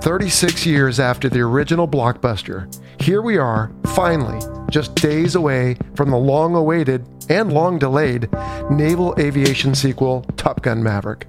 [0.00, 2.66] 36 years after the original blockbuster,
[3.02, 4.40] here we are, finally,
[4.70, 8.26] just days away from the long awaited and long delayed
[8.70, 11.26] naval aviation sequel, Top Gun Maverick.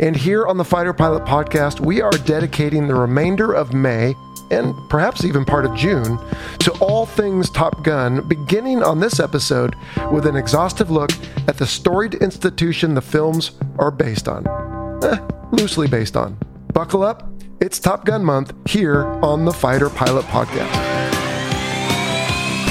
[0.00, 4.14] And here on the Fighter Pilot podcast, we are dedicating the remainder of May
[4.50, 6.18] and perhaps even part of June
[6.58, 9.76] to all things Top Gun, beginning on this episode
[10.10, 11.12] with an exhaustive look
[11.46, 14.44] at the storied institution the films are based on.
[15.04, 15.18] Eh,
[15.52, 16.36] loosely based on.
[16.78, 17.28] Buckle up
[17.60, 20.70] it's Top Gun month here on the Fighter Pilot Podcast.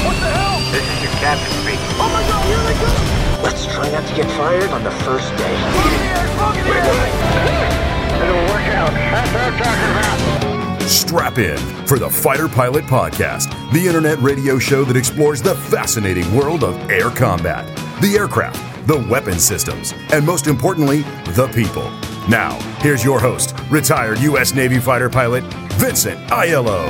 [0.05, 0.61] What the hell?
[0.71, 1.91] This is your captain speaking.
[1.99, 3.43] Oh my god, here they go!
[3.43, 5.57] Let's try not to get fired on the first day.
[5.59, 6.71] Smoke in the air, smoke in the
[7.51, 7.67] air!
[8.23, 8.91] It'll work out.
[9.11, 10.89] That's what I'm talking about.
[10.89, 16.33] Strap in for the Fighter Pilot Podcast, the internet radio show that explores the fascinating
[16.33, 17.67] world of air combat,
[17.99, 21.01] the aircraft, the weapon systems, and most importantly,
[21.33, 21.83] the people.
[22.29, 24.53] Now, here's your host, retired U.S.
[24.53, 25.43] Navy fighter pilot,
[25.73, 26.87] Vincent Aiello.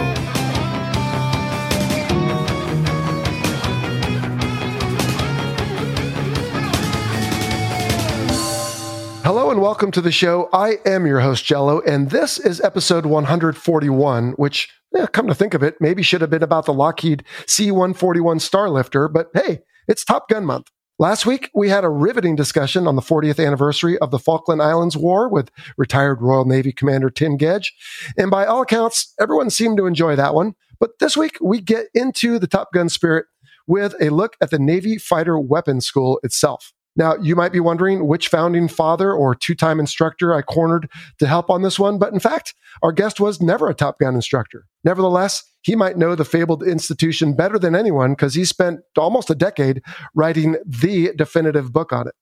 [9.23, 10.49] Hello and welcome to the show.
[10.53, 14.69] I am your host, Jello, and this is episode 141, which,
[15.13, 19.11] come to think of it, maybe should have been about the Lockheed C 141 Starlifter,
[19.11, 20.69] but hey, it's Top Gun month.
[20.99, 24.97] Last week, we had a riveting discussion on the 40th anniversary of the Falkland Islands
[24.97, 27.71] War with retired Royal Navy Commander Tim Gedge.
[28.17, 30.55] And by all accounts, everyone seemed to enjoy that one.
[30.79, 33.27] But this week, we get into the Top Gun spirit
[33.67, 36.73] with a look at the Navy Fighter Weapons School itself.
[36.97, 41.27] Now, you might be wondering which founding father or two time instructor I cornered to
[41.27, 44.65] help on this one, but in fact, our guest was never a Top Gun instructor.
[44.83, 49.35] Nevertheless, he might know the fabled institution better than anyone because he spent almost a
[49.35, 49.81] decade
[50.15, 52.15] writing the definitive book on it.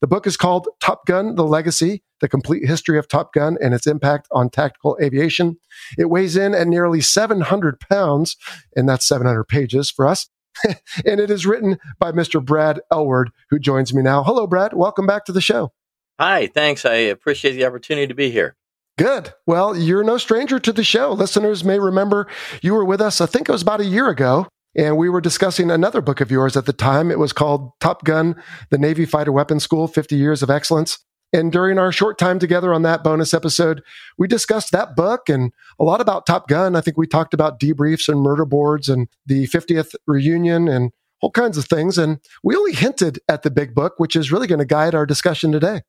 [0.00, 3.74] The book is called Top Gun The Legacy The Complete History of Top Gun and
[3.74, 5.58] Its Impact on Tactical Aviation.
[5.98, 8.36] It weighs in at nearly 700 pounds,
[8.74, 10.28] and that's 700 pages for us.
[10.64, 12.44] and it is written by Mr.
[12.44, 14.22] Brad Elward, who joins me now.
[14.22, 14.72] Hello, Brad.
[14.74, 15.72] Welcome back to the show.
[16.18, 16.84] Hi, thanks.
[16.84, 18.56] I appreciate the opportunity to be here.
[18.98, 19.32] Good.
[19.46, 21.12] Well, you're no stranger to the show.
[21.12, 22.28] Listeners may remember
[22.60, 24.46] you were with us, I think it was about a year ago,
[24.76, 27.10] and we were discussing another book of yours at the time.
[27.10, 28.40] It was called Top Gun,
[28.70, 30.98] the Navy Fighter Weapons School 50 Years of Excellence.
[31.32, 33.82] And during our short time together on that bonus episode,
[34.18, 36.76] we discussed that book and a lot about Top Gun.
[36.76, 40.92] I think we talked about debriefs and murder boards and the 50th reunion and
[41.22, 41.96] all kinds of things.
[41.96, 45.06] And we only hinted at the big book, which is really going to guide our
[45.06, 45.82] discussion today.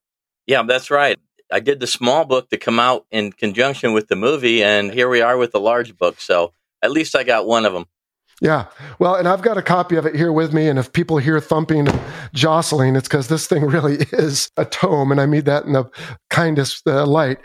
[0.47, 1.19] Yeah, that's right.
[1.51, 5.09] I did the small book to come out in conjunction with the movie, and here
[5.09, 6.19] we are with the large book.
[6.19, 7.85] So at least I got one of them.
[8.43, 8.65] Yeah.
[8.99, 10.67] Well, and I've got a copy of it here with me.
[10.67, 11.99] And if people hear thumping and
[12.33, 15.11] jostling, it's because this thing really is a tome.
[15.11, 15.85] And I mean that in the
[16.29, 17.37] kindest uh, light.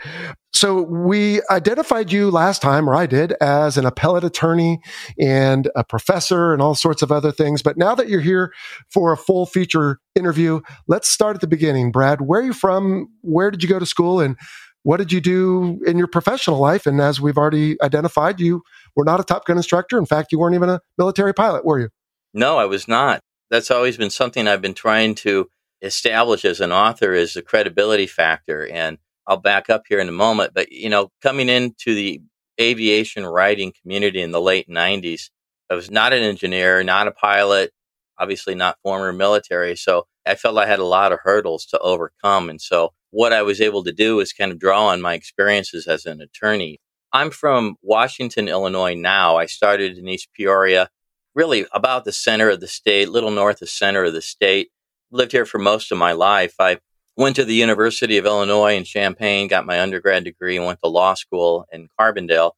[0.51, 4.81] So we identified you last time, or I did, as an appellate attorney
[5.17, 7.61] and a professor and all sorts of other things.
[7.61, 8.51] But now that you're here
[8.91, 11.93] for a full feature interview, let's start at the beginning.
[11.93, 13.07] Brad, where are you from?
[13.21, 14.19] Where did you go to school?
[14.19, 14.35] And
[14.83, 16.85] what did you do in your professional life?
[16.85, 18.63] And as we've already identified, you
[18.95, 19.97] were not a Top Gun instructor.
[19.97, 21.89] In fact, you weren't even a military pilot, were you?
[22.33, 23.21] No, I was not.
[23.49, 25.49] That's always been something I've been trying to
[25.81, 28.67] establish as an author is the credibility factor.
[28.67, 30.53] And I'll back up here in a moment.
[30.53, 32.21] But, you know, coming into the
[32.59, 35.29] aviation writing community in the late 90s,
[35.69, 37.71] I was not an engineer, not a pilot,
[38.17, 39.75] obviously not former military.
[39.75, 42.49] So I felt I had a lot of hurdles to overcome.
[42.49, 45.87] And so what I was able to do is kind of draw on my experiences
[45.87, 46.79] as an attorney.
[47.11, 49.37] I'm from Washington, Illinois now.
[49.37, 50.89] I started in East Peoria,
[51.33, 54.69] really about the center of the state, little north of center of the state.
[55.11, 56.53] Lived here for most of my life.
[56.59, 56.77] I
[57.17, 60.89] went to the University of Illinois in Champaign, got my undergrad degree, and went to
[60.89, 62.51] law school in Carbondale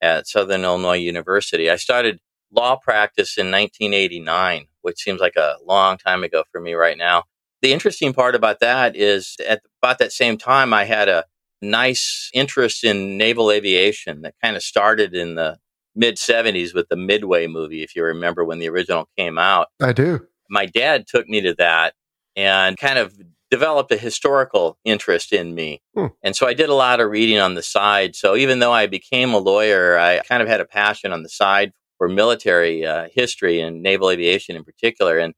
[0.00, 1.68] at Southern Illinois University.
[1.70, 2.18] I started
[2.50, 7.24] law practice in 1989, which seems like a long time ago for me right now.
[7.60, 11.24] The interesting part about that is at about that same time, I had a
[11.60, 15.58] nice interest in naval aviation that kind of started in the
[15.94, 19.68] mid 70s with the Midway movie, if you remember when the original came out.
[19.82, 20.26] I do.
[20.48, 21.94] My dad took me to that
[22.36, 23.14] and kind of
[23.50, 25.82] developed a historical interest in me.
[25.94, 26.06] Hmm.
[26.22, 28.14] And so I did a lot of reading on the side.
[28.14, 31.28] So even though I became a lawyer, I kind of had a passion on the
[31.28, 35.18] side for military uh, history and naval aviation in particular.
[35.18, 35.34] And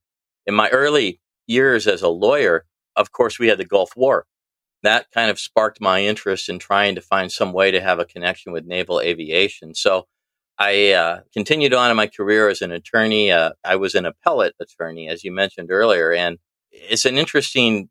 [0.46, 2.64] in my early years as a lawyer,
[2.96, 4.26] of course, we had the Gulf War.
[4.82, 8.04] That kind of sparked my interest in trying to find some way to have a
[8.04, 9.74] connection with naval aviation.
[9.74, 10.06] So
[10.58, 13.30] I uh, continued on in my career as an attorney.
[13.30, 16.38] Uh, I was an appellate attorney, as you mentioned earlier, and
[16.70, 17.88] it's an interesting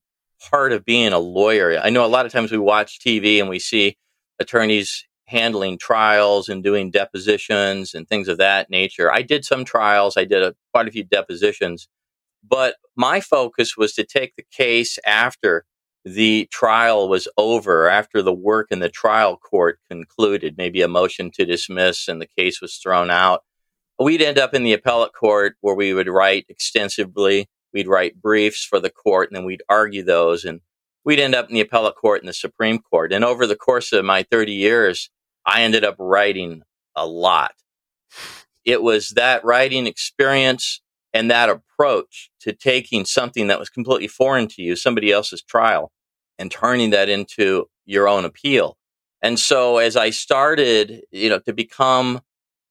[0.51, 1.79] part of being a lawyer.
[1.81, 3.97] I know a lot of times we watch TV and we see
[4.39, 9.11] attorneys handling trials and doing depositions and things of that nature.
[9.11, 11.87] I did some trials, I did a, quite a few depositions,
[12.47, 15.65] but my focus was to take the case after
[16.05, 21.31] the trial was over, after the work in the trial court concluded, maybe a motion
[21.31, 23.43] to dismiss and the case was thrown out.
[23.99, 28.63] We'd end up in the appellate court where we would write extensively We'd write briefs
[28.65, 30.45] for the court and then we'd argue those.
[30.45, 30.61] And
[31.03, 33.13] we'd end up in the appellate court and the Supreme Court.
[33.13, 35.09] And over the course of my 30 years,
[35.45, 36.63] I ended up writing
[36.95, 37.53] a lot.
[38.65, 40.81] It was that writing experience
[41.13, 45.91] and that approach to taking something that was completely foreign to you, somebody else's trial,
[46.37, 48.77] and turning that into your own appeal.
[49.21, 52.21] And so as I started, you know, to become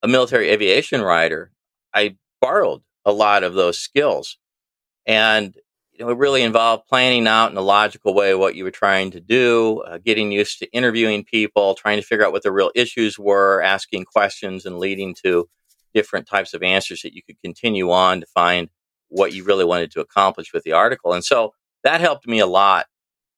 [0.02, 1.50] a military aviation writer,
[1.94, 4.38] I borrowed a lot of those skills.
[5.06, 5.54] And
[5.92, 9.10] you know, it really involved planning out in a logical way what you were trying
[9.10, 12.70] to do, uh, getting used to interviewing people, trying to figure out what the real
[12.76, 15.48] issues were, asking questions, and leading to
[15.98, 18.68] different types of answers that you could continue on to find
[19.08, 21.12] what you really wanted to accomplish with the article.
[21.12, 22.86] And so that helped me a lot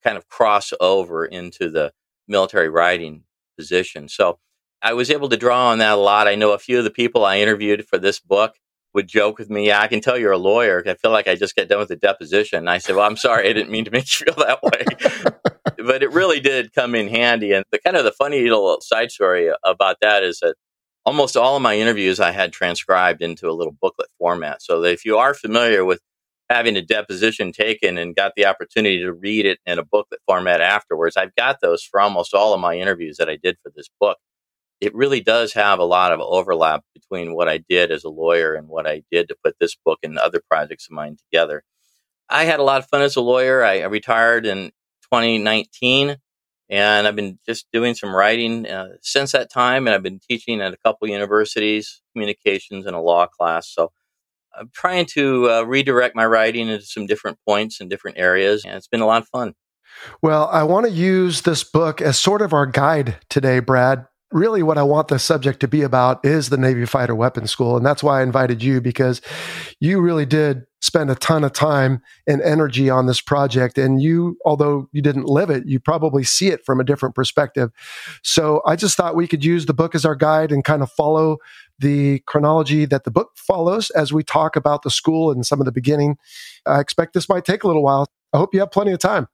[0.04, 1.90] kind of cross over into the
[2.28, 3.24] military writing
[3.56, 4.08] position.
[4.08, 4.38] So
[4.82, 6.28] I was able to draw on that a lot.
[6.28, 8.56] I know a few of the people I interviewed for this book
[8.92, 10.82] would joke with me, yeah, I can tell you're a lawyer.
[10.84, 12.58] I feel like I just got done with the deposition.
[12.58, 13.48] And I said, well, I'm sorry.
[13.48, 14.84] I didn't mean to make you feel that way.
[15.86, 17.52] but it really did come in handy.
[17.52, 20.56] And the kind of the funny little side story about that is that
[21.04, 24.62] almost all of my interviews I had transcribed into a little booklet format.
[24.62, 26.00] So that if you are familiar with
[26.48, 30.60] having a deposition taken and got the opportunity to read it in a booklet format
[30.60, 33.88] afterwards, I've got those for almost all of my interviews that I did for this
[34.00, 34.18] book
[34.80, 38.54] it really does have a lot of overlap between what I did as a lawyer
[38.54, 41.62] and what I did to put this book and other projects of mine together.
[42.28, 43.62] I had a lot of fun as a lawyer.
[43.62, 44.70] I, I retired in
[45.12, 46.16] 2019
[46.70, 49.86] and I've been just doing some writing uh, since that time.
[49.86, 53.68] And I've been teaching at a couple universities, communications and a law class.
[53.68, 53.90] So
[54.56, 58.64] I'm trying to uh, redirect my writing into some different points and different areas.
[58.64, 59.54] And it's been a lot of fun.
[60.22, 64.62] Well, I want to use this book as sort of our guide today, Brad, really
[64.62, 67.76] what I want the subject to be about is the Navy Fighter Weapons School.
[67.76, 69.20] And that's why I invited you because
[69.80, 73.78] you really did spend a ton of time and energy on this project.
[73.78, 77.70] And you, although you didn't live it, you probably see it from a different perspective.
[78.22, 80.90] So I just thought we could use the book as our guide and kind of
[80.90, 81.38] follow
[81.78, 85.64] the chronology that the book follows as we talk about the school and some of
[85.64, 86.16] the beginning.
[86.66, 88.06] I expect this might take a little while.
[88.32, 89.28] I hope you have plenty of time.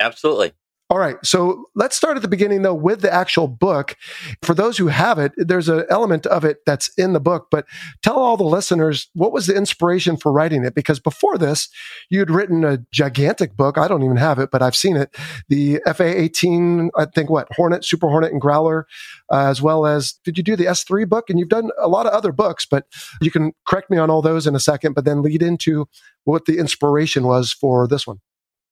[0.00, 0.52] Absolutely.
[0.90, 1.16] All right.
[1.22, 3.94] So let's start at the beginning, though, with the actual book.
[4.40, 7.66] For those who have it, there's an element of it that's in the book, but
[8.02, 10.74] tell all the listeners what was the inspiration for writing it?
[10.74, 11.68] Because before this,
[12.08, 13.76] you'd written a gigantic book.
[13.76, 15.14] I don't even have it, but I've seen it.
[15.50, 18.86] The FA 18, I think what, Hornet, Super Hornet, and Growler,
[19.30, 21.28] uh, as well as, did you do the S3 book?
[21.28, 22.86] And you've done a lot of other books, but
[23.20, 25.86] you can correct me on all those in a second, but then lead into
[26.24, 28.20] what the inspiration was for this one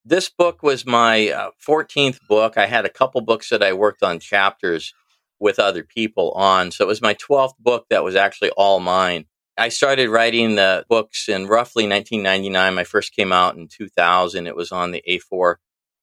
[0.06, 2.56] this book was my uh, 14th book.
[2.56, 4.94] I had a couple books that I worked on chapters
[5.40, 6.70] with other people on.
[6.70, 9.24] So it was my 12th book that was actually all mine.
[9.58, 12.74] I started writing the books in roughly 1999.
[12.74, 14.46] My first came out in 2000.
[14.46, 15.56] It was on the A4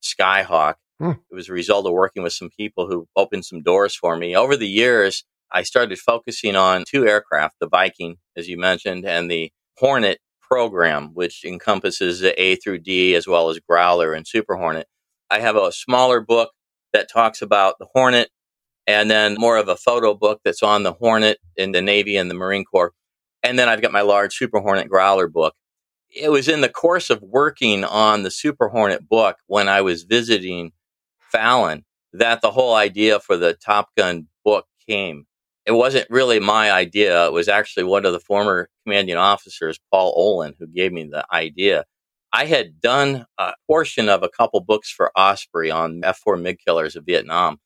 [0.04, 0.76] Skyhawk.
[1.00, 1.12] Hmm.
[1.32, 4.36] It was a result of working with some people who opened some doors for me.
[4.36, 9.30] Over the years, I started focusing on two aircraft, the Viking, as you mentioned, and
[9.32, 10.20] the Hornet
[10.54, 14.86] program, which encompasses the A through D as well as Growler and Super Hornet.
[15.32, 16.52] I have a smaller book
[16.94, 18.30] that talks about the Hornet
[18.86, 22.30] and then more of a photo book that's on the Hornet in the Navy and
[22.30, 22.92] the Marine Corps.
[23.42, 25.56] And then I've got my large Super Hornet Growler book.
[26.12, 30.04] It was in the course of working on the Super Hornet book when I was
[30.04, 30.72] visiting
[31.32, 31.84] Fallon
[32.14, 35.26] that the whole idea for the Top Gun book came
[35.66, 37.26] it wasn't really my idea.
[37.26, 41.26] It was actually one of the former commanding officers, Paul Olin, who gave me the
[41.32, 41.86] idea.
[42.34, 46.60] I had done a portion of a couple books for Osprey on F 4 MiG
[46.66, 47.60] killers of Vietnam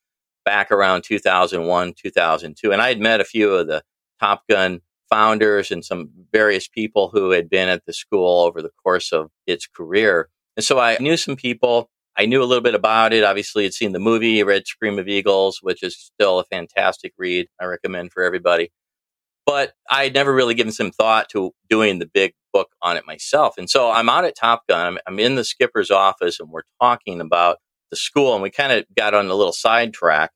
[0.44, 2.72] back around 2001, 2002.
[2.72, 3.82] And I had met a few of the
[4.20, 8.70] Top Gun founders and some various people who had been at the school over the
[8.82, 10.28] course of its career.
[10.56, 11.90] And so I knew some people.
[12.18, 13.22] I knew a little bit about it.
[13.22, 17.46] Obviously, had seen the movie, read Scream of Eagles, which is still a fantastic read.
[17.60, 18.70] I recommend for everybody.
[19.46, 23.06] But I had never really given some thought to doing the big book on it
[23.06, 23.54] myself.
[23.56, 24.86] And so I'm out at Top Gun.
[24.86, 27.58] I'm, I'm in the skipper's office and we're talking about
[27.90, 28.34] the school.
[28.34, 30.32] And we kind of got on a little sidetrack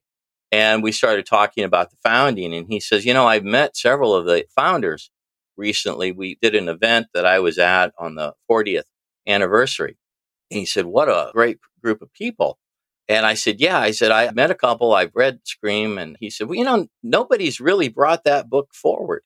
[0.52, 2.54] and we started talking about the founding.
[2.54, 5.10] And he says, You know, I've met several of the founders
[5.56, 6.12] recently.
[6.12, 8.84] We did an event that I was at on the 40th
[9.26, 9.96] anniversary.
[10.52, 12.58] And he said, What a great group of people.
[13.08, 13.78] And I said, Yeah.
[13.78, 14.94] I said, I met a couple.
[14.94, 15.98] I've read Scream.
[15.98, 19.22] And he said, Well, you know, nobody's really brought that book forward.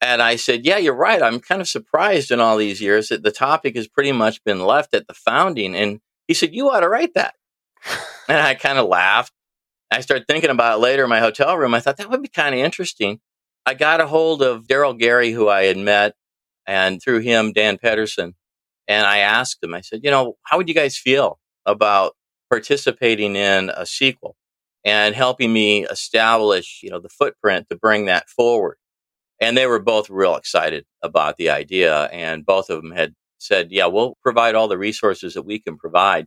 [0.00, 1.22] And I said, Yeah, you're right.
[1.22, 4.64] I'm kind of surprised in all these years that the topic has pretty much been
[4.64, 5.76] left at the founding.
[5.76, 7.34] And he said, You ought to write that.
[8.28, 9.32] and I kind of laughed.
[9.90, 11.74] I started thinking about it later in my hotel room.
[11.74, 13.20] I thought that would be kind of interesting.
[13.66, 16.14] I got a hold of Darrell Gary, who I had met,
[16.66, 18.34] and through him, Dan Pedersen.
[18.88, 22.14] And I asked them, I said, you know, how would you guys feel about
[22.50, 24.36] participating in a sequel
[24.84, 28.76] and helping me establish, you know, the footprint to bring that forward?
[29.40, 32.04] And they were both real excited about the idea.
[32.04, 35.76] And both of them had said, yeah, we'll provide all the resources that we can
[35.76, 36.26] provide.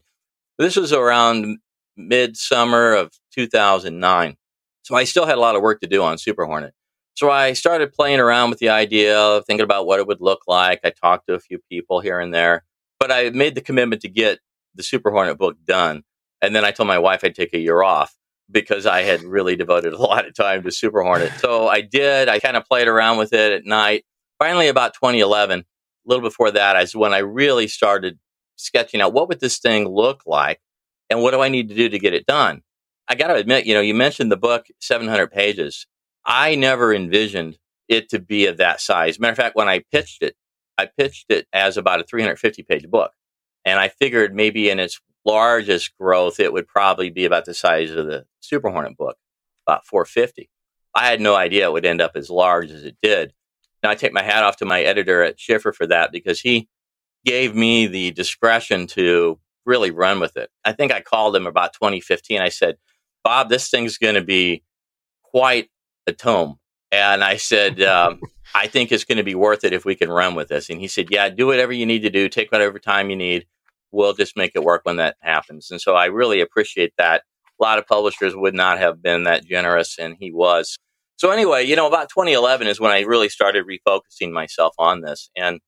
[0.57, 1.59] This was around
[1.95, 4.35] midsummer of 2009.
[4.83, 6.73] So I still had a lot of work to do on Super Hornet.
[7.17, 10.41] So I started playing around with the idea of thinking about what it would look
[10.45, 10.81] like.
[10.83, 12.63] I talked to a few people here and there,
[12.99, 14.37] but I made the commitment to get
[14.75, 16.03] the Super Hornet book done.
[16.43, 18.15] And then I told my wife I'd take a year off
[18.51, 21.31] because I had really devoted a lot of time to Super Hornet.
[21.39, 22.29] So I did.
[22.29, 24.05] I kind of played around with it at night.
[24.37, 25.63] Finally, about 2011, a
[26.05, 28.19] little before that, is when I really started
[28.57, 30.61] sketching out what would this thing look like
[31.09, 32.61] and what do I need to do to get it done?
[33.07, 35.87] I got to admit, you know, you mentioned the book 700 pages.
[36.27, 37.57] I never envisioned
[37.87, 39.19] it to be of that size.
[39.19, 40.35] Matter of fact, when I pitched it,
[40.77, 43.11] I pitched it as about a 350 page book.
[43.65, 47.91] And I figured maybe in its largest growth, it would probably be about the size
[47.91, 49.17] of the Super Hornet book,
[49.65, 50.49] about 450.
[50.93, 53.33] I had no idea it would end up as large as it did.
[53.83, 56.67] Now I take my hat off to my editor at Schiffer for that because he
[57.25, 60.49] gave me the discretion to really run with it.
[60.65, 62.41] I think I called him about 2015.
[62.41, 62.77] I said,
[63.23, 64.63] Bob, this thing's going to be
[65.23, 65.69] quite
[66.07, 66.57] a tome.
[66.91, 68.21] And I said, um,
[68.55, 70.69] I think it's going to be worth it if we can run with this.
[70.69, 72.29] And he said, Yeah, do whatever you need to do.
[72.29, 73.45] Take whatever time you need.
[73.91, 75.71] We'll just make it work when that happens.
[75.71, 77.23] And so I really appreciate that.
[77.59, 80.77] A lot of publishers would not have been that generous, and he was.
[81.15, 85.31] So, anyway, you know, about 2011 is when I really started refocusing myself on this.
[85.35, 85.59] And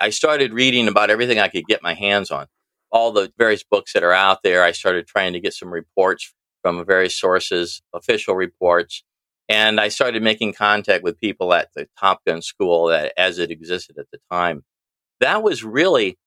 [0.00, 2.46] I started reading about everything I could get my hands on
[2.90, 4.62] all the various books that are out there.
[4.62, 9.04] I started trying to get some reports from various sources, official reports,
[9.48, 13.50] and I started making contact with people at the Top Gun school that, as it
[13.50, 14.64] existed at the time.
[15.20, 16.18] That was really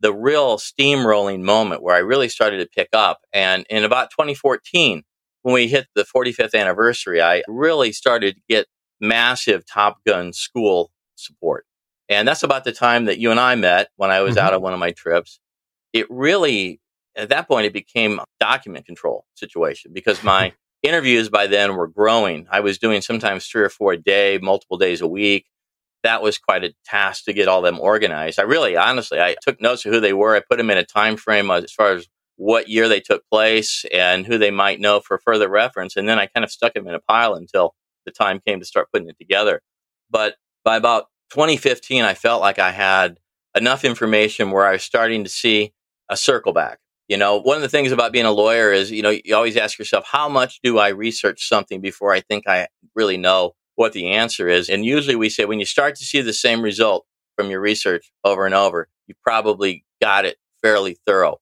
[0.00, 3.20] the real steamrolling moment where I really started to pick up.
[3.32, 5.02] And in about 2014,
[5.42, 8.66] when we hit the 45th anniversary, I really started to get
[9.00, 11.66] massive Top Gun school support.
[12.08, 14.46] And that's about the time that you and I met when I was mm-hmm.
[14.46, 15.40] out on one of my trips
[15.92, 16.80] it really,
[17.16, 21.88] at that point, it became a document control situation because my interviews by then were
[21.88, 22.46] growing.
[22.50, 25.46] I was doing sometimes three or four a day, multiple days a week.
[26.04, 28.38] That was quite a task to get all them organized.
[28.38, 30.36] I really, honestly, I took notes of who they were.
[30.36, 32.06] I put them in a time frame as far as
[32.36, 35.96] what year they took place and who they might know for further reference.
[35.96, 37.74] And then I kind of stuck them in a pile until
[38.06, 39.60] the time came to start putting it together.
[40.08, 43.18] But by about 2015, I felt like I had
[43.56, 45.72] enough information where I was starting to see
[46.08, 46.78] a circle back.
[47.08, 49.56] You know, one of the things about being a lawyer is, you know, you always
[49.56, 53.94] ask yourself, how much do I research something before I think I really know what
[53.94, 54.68] the answer is?
[54.68, 58.12] And usually we say when you start to see the same result from your research
[58.24, 61.38] over and over, you probably got it fairly thorough.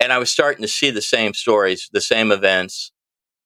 [0.00, 2.90] And I was starting to see the same stories, the same events.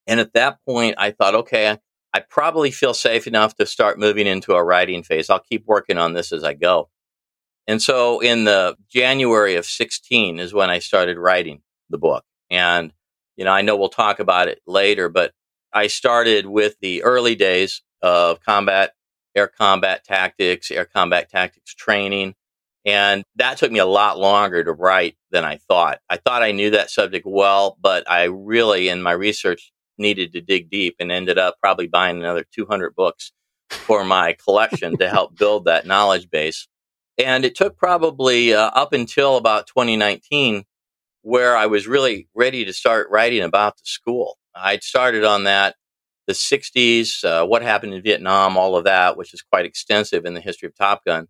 [0.07, 1.77] And at that point, I thought, okay,
[2.15, 5.29] I probably feel safe enough to start moving into a writing phase.
[5.29, 6.89] I'll keep working on this as I go.
[7.67, 12.25] And so in the January of 16 is when I started writing the book.
[12.51, 12.93] And,
[13.37, 15.33] you know, I know we'll talk about it later, but
[15.73, 18.93] I started with the early days of combat,
[19.35, 22.35] air combat tactics, air combat tactics training.
[22.85, 25.99] And that took me a lot longer to write than I thought.
[26.09, 30.41] I thought I knew that subject well, but I really, in my research, needed to
[30.41, 33.33] dig deep and ended up probably buying another 200 books
[33.71, 36.69] for my collection to help build that knowledge base.
[37.19, 40.65] And it took probably uh, up until about 2019
[41.23, 44.39] where I was really ready to start writing about the school.
[44.55, 45.77] I'd started on that,
[46.27, 50.35] the 60s, uh, what happened in Vietnam, all of that, which is quite extensive in
[50.35, 51.29] the history of Top Gun.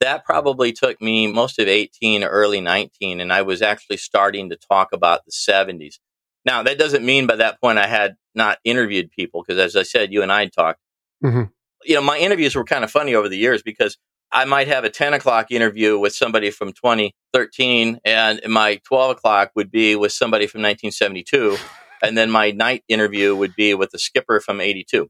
[0.00, 4.56] that probably took me most of 18 early 19 and i was actually starting to
[4.56, 5.98] talk about the 70s
[6.44, 9.82] now that doesn't mean by that point i had not interviewed people because as i
[9.82, 10.80] said you and i talked
[11.22, 11.44] hmm
[11.84, 13.96] you know my interviews were kind of funny over the years because
[14.32, 19.50] i might have a 10 o'clock interview with somebody from 2013 and my 12 o'clock
[19.54, 21.56] would be with somebody from 1972
[22.02, 25.08] and then my night interview would be with the skipper from 82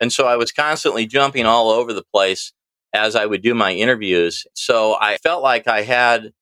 [0.00, 2.52] and so i was constantly jumping all over the place
[2.92, 4.46] as I would do my interviews.
[4.54, 6.32] So I felt like I had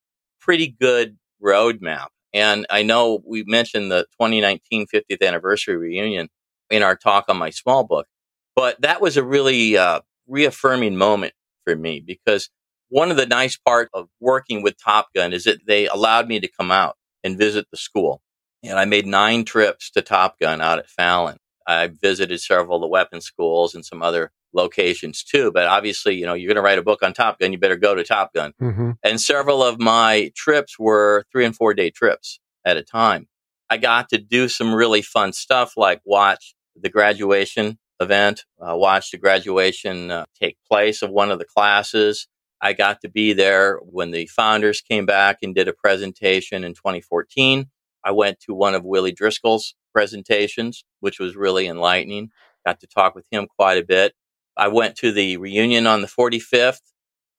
[0.40, 2.08] pretty good roadmap.
[2.34, 6.28] And I know we mentioned the 2019 50th anniversary reunion
[6.70, 8.06] in our talk on my small book,
[8.54, 11.32] but that was a really uh, reaffirming moment
[11.68, 12.50] for me because
[12.88, 16.40] one of the nice part of working with Top Gun is that they allowed me
[16.40, 18.22] to come out and visit the school.
[18.62, 21.36] And I made nine trips to Top Gun out at Fallon.
[21.66, 25.52] I visited several of the weapons schools and some other locations too.
[25.52, 27.76] But obviously, you know, you're going to write a book on Top Gun, you better
[27.76, 28.52] go to Top Gun.
[28.58, 33.28] hmm And several of my trips were three and four day trips at a time.
[33.68, 39.10] I got to do some really fun stuff like watch the graduation event, uh, watch
[39.10, 42.28] the graduation uh, take place of one of the classes.
[42.60, 46.74] I got to be there when the founders came back and did a presentation in
[46.74, 47.66] 2014.
[48.04, 52.30] I went to one of Willie Driscoll's presentations, which was really enlightening.
[52.66, 54.14] Got to talk with him quite a bit.
[54.56, 56.80] I went to the reunion on the 45th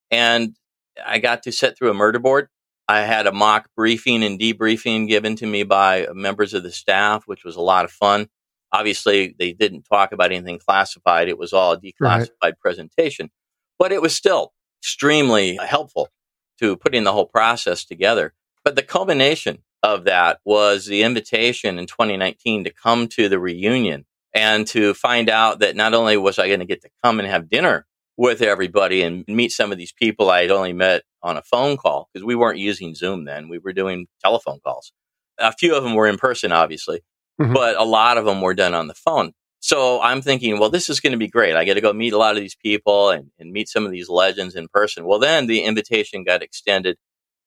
[0.09, 0.55] and
[1.05, 2.49] I got to sit through a murder board.
[2.87, 7.23] I had a mock briefing and debriefing given to me by members of the staff,
[7.25, 8.29] which was a lot of fun.
[8.71, 11.27] Obviously, they didn't talk about anything classified.
[11.27, 12.59] It was all a declassified Right.
[12.59, 13.29] presentation,
[13.79, 16.09] but it was still extremely helpful
[16.59, 18.33] to putting the whole process together.
[18.63, 24.05] But the culmination of that was the invitation in 2019 to come to the reunion
[24.33, 27.27] and to find out that not only was I going to get to come and
[27.27, 31.37] have dinner with everybody and meet some of these people I had only met on
[31.37, 33.47] a phone call because we weren't using Zoom then.
[33.49, 34.91] We were doing telephone calls.
[35.39, 37.01] A few of them were in person, obviously,
[37.39, 37.53] Mhm.
[37.53, 39.33] but a lot of them were done on the phone.
[39.61, 41.55] So I'm thinking, well, this is going to be great.
[41.55, 43.91] I get to go meet a lot of these people and, and meet some of
[43.91, 45.05] these legends in person.
[45.05, 46.97] Well, then the invitation got extended.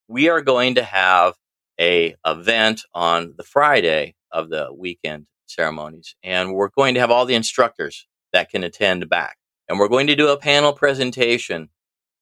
[0.08, 1.34] We are going to have
[1.80, 7.26] a event on the Friday of the weekend ceremonies, and we're going to have all
[7.26, 9.36] the instructors that can attend back.
[9.68, 11.70] And we're going to do a panel presentation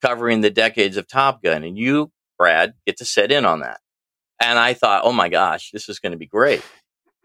[0.03, 1.64] covering the decades of Top Gun.
[1.64, 3.81] And you, Brad, get to sit in on that.
[4.40, 6.62] And I thought, oh my gosh, this is going to be great.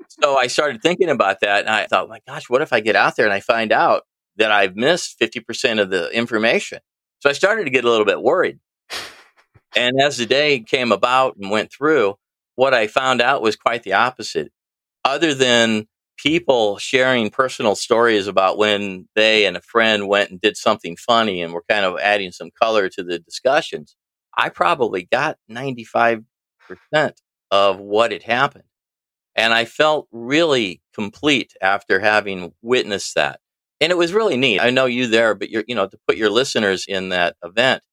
[0.10, 1.62] So I started thinking about that.
[1.62, 4.04] And I thought, my gosh, what if I get out there and I find out
[4.38, 6.80] that I've missed 50% of the information?
[7.20, 8.60] So I started to get a little bit worried.
[9.76, 12.16] And as the day came about and went through,
[12.56, 14.52] what I found out was quite the opposite.
[15.04, 15.88] Other than
[16.18, 21.42] people sharing personal stories about when they and a friend went and did something funny
[21.42, 23.96] and were kind of adding some color to the discussions,
[24.38, 26.24] I probably got 95%
[27.52, 28.65] of what had happened.
[29.36, 33.40] And I felt really complete after having witnessed that.
[33.82, 34.62] And it was really neat.
[34.62, 37.84] I know you there, but you're, you know, to put your listeners in that event,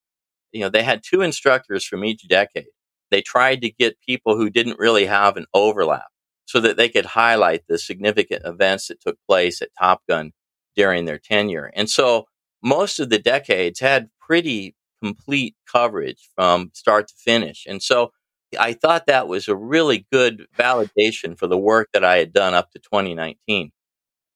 [0.53, 2.67] you know, they had two instructors from each decade.
[3.11, 6.07] They tried to get people who didn't really have an overlap
[6.45, 10.33] so that they could highlight the significant events that took place at Top Gun
[10.77, 11.71] during their tenure.
[11.75, 12.27] And so
[12.63, 17.67] most of the decades had pretty complete coverage from start to finish.
[17.69, 18.13] And so
[18.59, 22.55] I thought that was a really good validation for the work that I had done
[22.55, 23.71] up to 2019.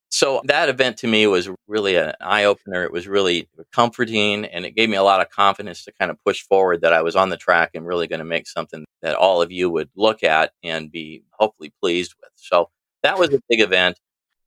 [0.09, 2.85] So that event to me was really an eye opener.
[2.85, 6.17] It was really comforting and it gave me a lot of confidence to kind of
[6.25, 9.17] push forward that I was on the track and really going to make something that
[9.17, 12.31] all of you would look at and be hopefully pleased with.
[12.37, 12.71] So
[13.03, 13.99] that was a big event.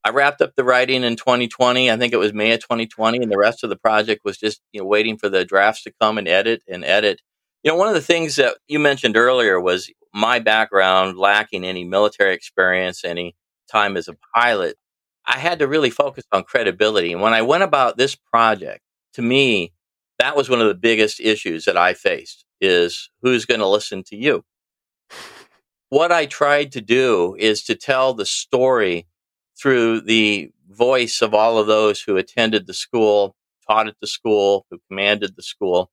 [0.06, 1.92] I wrapped up the writing in 2020.
[1.92, 4.62] I think it was May of 2020, and the rest of the project was just
[4.72, 7.22] you know waiting for the drafts to come and edit and edit.
[7.63, 11.84] You know, one of the things that you mentioned earlier was my background lacking any
[11.84, 13.36] military experience, any
[13.69, 14.78] time as a pilot.
[15.26, 17.12] I had to really focus on credibility.
[17.12, 18.82] And when I went about this project,
[19.13, 19.74] to me,
[20.19, 24.04] that was one of the biggest issues that I faced is who's going to listen
[24.04, 24.43] to you.
[25.89, 29.08] What I tried to do is to tell the story
[29.60, 33.36] through the voice of all of those who attended the school,
[33.67, 35.91] taught at the school, who commanded the school.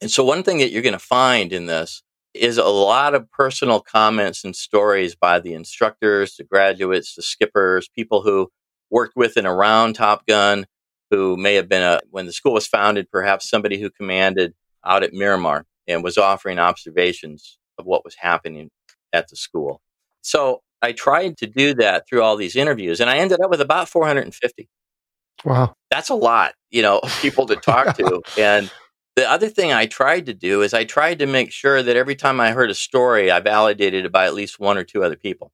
[0.00, 2.02] And so one thing that you're going to find in this
[2.34, 7.88] is a lot of personal comments and stories by the instructors, the graduates, the skippers,
[7.88, 8.48] people who
[8.90, 10.66] worked with and around Top Gun,
[11.10, 15.02] who may have been a, when the school was founded, perhaps somebody who commanded out
[15.02, 18.70] at Miramar and was offering observations of what was happening
[19.12, 19.80] at the school.
[20.22, 23.60] So I tried to do that through all these interviews and I ended up with
[23.60, 24.68] about 450
[25.44, 25.74] Wow.
[25.90, 28.22] that's a lot, you know, of people to talk to.
[28.38, 28.70] And
[29.18, 32.14] The other thing I tried to do is I tried to make sure that every
[32.14, 35.16] time I heard a story, I validated it by at least one or two other
[35.16, 35.50] people,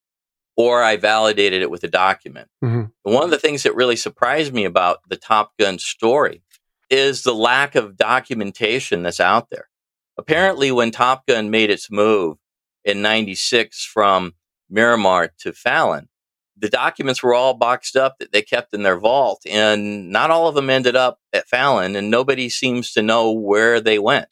[0.55, 2.51] or I validated it with a document.
[2.63, 2.93] Mhm.
[3.05, 6.43] One of the things that really surprised me about the Top Gun story
[6.91, 9.71] is the lack of documentation that's out there.
[10.19, 12.37] Apparently, when Top Gun made its move
[12.85, 14.35] in 96 from
[14.69, 16.11] Miramar to Fallon,
[16.57, 20.49] the documents were all boxed up that they kept in their vault, and not all
[20.49, 24.29] of them ended up at Fallon, and nobody seems to know where they went.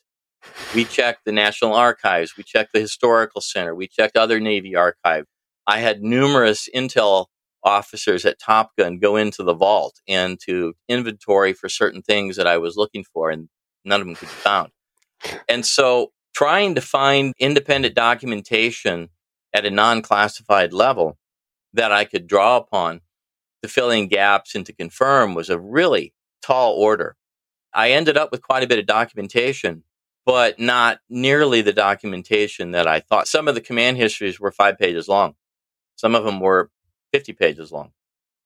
[0.74, 5.26] We checked the National Archives, we checked the Historical Center, we checked other Navy archives.
[5.66, 7.26] I had numerous intel
[7.64, 12.46] officers at Top Gun go into the vault and to inventory for certain things that
[12.46, 13.48] I was looking for, and
[13.84, 14.70] none of them could be found.
[15.48, 19.08] And so, trying to find independent documentation
[19.52, 21.18] at a non classified level
[21.74, 23.00] that I could draw upon
[23.62, 27.16] to fill in gaps and to confirm was a really tall order.
[27.72, 29.84] I ended up with quite a bit of documentation,
[30.26, 33.28] but not nearly the documentation that I thought.
[33.28, 35.34] Some of the command histories were five pages long,
[35.96, 36.70] some of them were
[37.12, 37.92] 50 pages long.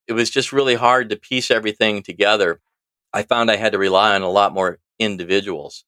[0.07, 2.61] It was just really hard to piece everything together.
[3.13, 5.83] I found I had to rely on a lot more individuals.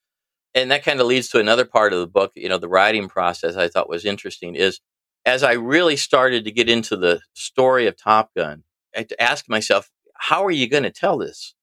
[0.55, 3.07] And that kind of leads to another part of the book, you know, the writing
[3.07, 4.79] process I thought was interesting is
[5.25, 8.63] as I really started to get into the story of Top Gun,
[8.95, 11.55] I had to ask myself, how are you going to tell this?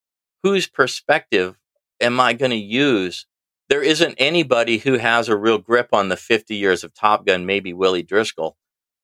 [0.42, 1.58] Whose perspective
[2.00, 3.26] am I going to use?
[3.68, 7.46] There isn't anybody who has a real grip on the 50 years of Top Gun,
[7.46, 8.56] maybe Willie Driscoll.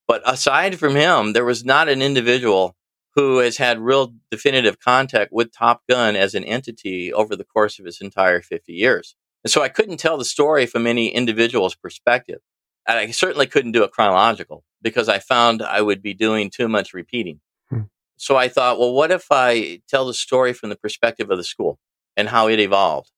[0.07, 2.77] But aside from him, there was not an individual
[3.15, 7.79] who has had real definitive contact with Top Gun as an entity over the course
[7.79, 9.17] of its entire 50 years.
[9.45, 12.41] And so I couldn't tell the story from any individual's perspective.
[12.87, 16.69] And I certainly couldn't do it chronological because I found I would be doing too
[16.69, 17.41] much repeating.
[17.71, 17.83] Hmm.
[18.17, 21.45] So I thought, well, what if I tell the story from the perspective of the
[21.45, 21.79] school
[22.17, 23.11] and how it evolved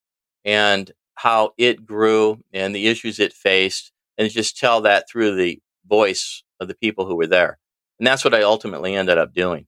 [0.45, 5.61] and how it grew and the issues it faced and just tell that through the
[5.87, 7.59] voice of the people who were there.
[7.99, 9.67] And that's what I ultimately ended up doing.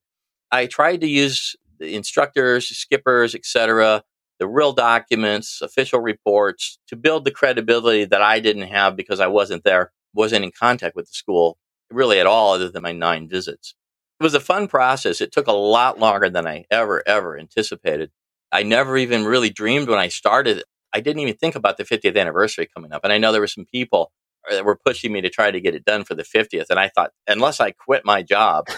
[0.50, 4.02] I tried to use the instructors, skippers, etc.,
[4.38, 9.27] the real documents, official reports to build the credibility that I didn't have because I
[9.27, 11.59] wasn't there, wasn't in contact with the school
[11.90, 13.75] really at all other than my nine visits.
[14.18, 15.20] It was a fun process.
[15.20, 18.11] It took a lot longer than I ever, ever anticipated.
[18.51, 20.62] I never even really dreamed when I started.
[20.92, 23.05] I didn't even think about the 50th anniversary coming up.
[23.05, 24.12] And I know there were some people
[24.51, 26.66] that were pushing me to try to get it done for the 50th.
[26.70, 28.68] And I thought, unless I quit my job,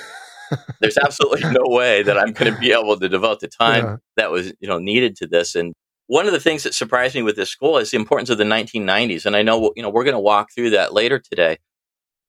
[0.81, 3.97] there's absolutely no way that I'm going to be able to devote the time Yeah.
[4.17, 5.55] that was, you know, needed to this.
[5.55, 5.75] And
[6.07, 8.45] one of the things that surprised me with this school is the importance of the
[8.45, 9.27] 1990s.
[9.27, 11.59] And I know, you know, we're going to walk through that later today.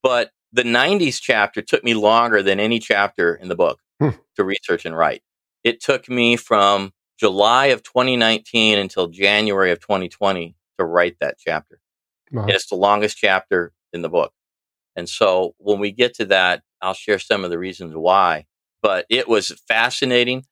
[0.03, 4.10] But the 90s chapter took me longer than any chapter in the book Hmm.
[4.38, 5.21] to research and write.
[5.63, 11.79] It took me from July of 2019 until January of 2020 to write that chapter.
[12.32, 12.43] Wow.
[12.43, 14.32] And it's the longest chapter in the book.
[14.95, 18.46] And so when we get to that, I'll share some of the reasons why.
[18.82, 20.46] But it was fascinating.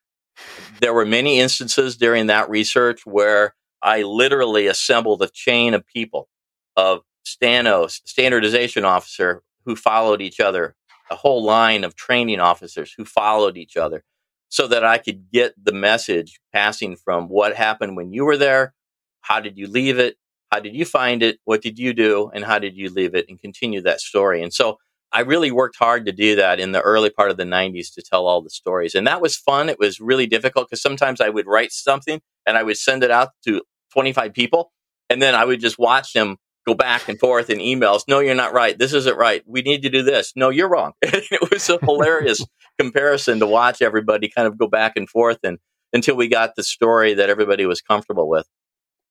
[0.81, 6.29] There were many instances during that research where I literally assembled a chain of people
[6.75, 10.75] of Stanos, standardization officer, who followed each other,
[11.09, 14.03] a whole line of training officers who followed each other,
[14.49, 18.73] so that I could get the message passing from what happened when you were there,
[19.21, 20.17] how did you leave it,
[20.51, 23.25] how did you find it, what did you do, and how did you leave it,
[23.27, 24.41] and continue that story.
[24.41, 24.77] And so
[25.11, 28.01] I really worked hard to do that in the early part of the 90s to
[28.01, 28.93] tell all the stories.
[28.93, 29.69] And that was fun.
[29.69, 33.11] It was really difficult because sometimes I would write something and I would send it
[33.11, 33.61] out to
[33.93, 34.71] 25 people,
[35.09, 38.01] and then I would just watch them go back and forth in emails.
[38.07, 38.77] No, you're not right.
[38.77, 39.41] This isn't right.
[39.47, 40.33] We need to do this.
[40.35, 40.91] No, you're wrong.
[41.01, 42.45] it was a hilarious
[42.77, 45.57] comparison to watch everybody kind of go back and forth and
[45.93, 48.45] until we got the story that everybody was comfortable with.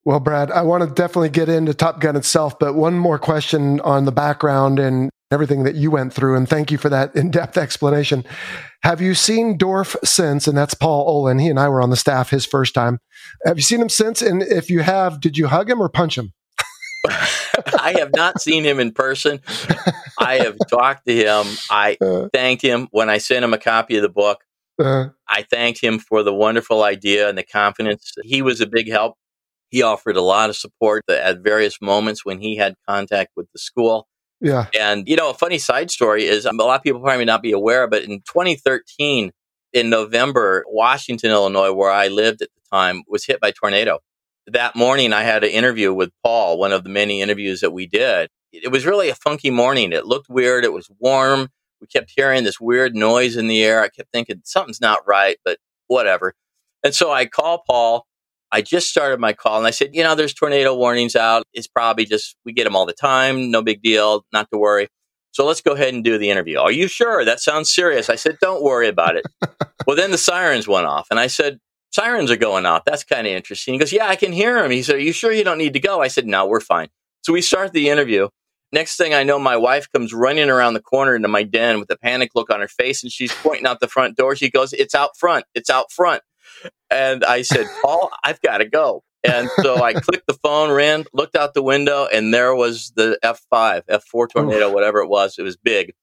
[0.04, 3.80] Well, Brad, I want to definitely get into Top Gun itself, but one more question
[3.80, 6.36] on the background and everything that you went through.
[6.36, 8.24] And thank you for that in depth explanation.
[8.82, 10.46] Have you seen Dorf since?
[10.46, 11.38] And that's Paul Olin.
[11.38, 12.98] He and I were on the staff his first time.
[13.44, 14.22] Have you seen him since?
[14.22, 16.32] And if you have, did you hug him or punch him?
[17.08, 19.40] I have not seen him in person.
[20.18, 21.46] I have talked to him.
[21.70, 24.42] I Uh, thanked him when I sent him a copy of the book.
[24.82, 28.12] uh, I thanked him for the wonderful idea and the confidence.
[28.22, 29.14] He was a big help.
[29.70, 33.58] He offered a lot of support at various moments when he had contact with the
[33.58, 34.06] school.
[34.40, 34.66] Yeah.
[34.78, 37.24] And, you know, a funny side story is um, a lot of people probably may
[37.24, 39.32] not be aware, but in 2013,
[39.72, 43.98] in November, Washington, Illinois, where I lived at the time, was hit by tornado.
[44.46, 47.86] That morning, I had an interview with Paul, one of the many interviews that we
[47.86, 48.28] did.
[48.52, 49.92] It was really a funky morning.
[49.92, 50.64] It looked weird.
[50.64, 51.48] It was warm.
[51.80, 53.82] We kept hearing this weird noise in the air.
[53.82, 56.34] I kept thinking something's not right, but whatever.
[56.82, 58.06] And so I call Paul
[58.52, 61.44] I just started my call and I said, you know, there's tornado warnings out.
[61.52, 63.50] It's probably just, we get them all the time.
[63.50, 64.24] No big deal.
[64.32, 64.88] Not to worry.
[65.32, 66.58] So let's go ahead and do the interview.
[66.58, 67.24] Are you sure?
[67.24, 68.08] That sounds serious.
[68.08, 69.26] I said, don't worry about it.
[69.86, 71.58] well, then the sirens went off and I said,
[71.90, 72.84] sirens are going off.
[72.86, 73.74] That's kind of interesting.
[73.74, 74.70] He goes, yeah, I can hear them.
[74.70, 76.00] He said, are you sure you don't need to go?
[76.00, 76.88] I said, no, we're fine.
[77.22, 78.28] So we start the interview.
[78.72, 81.90] Next thing I know, my wife comes running around the corner into my den with
[81.90, 84.36] a panic look on her face and she's pointing out the front door.
[84.36, 85.44] She goes, it's out front.
[85.54, 86.22] It's out front.
[86.90, 89.02] And I said, Paul, I've got to go.
[89.24, 93.18] And so I clicked the phone, ran, looked out the window, and there was the
[93.22, 95.38] F5, F4 tornado, whatever it was.
[95.38, 95.94] It was big,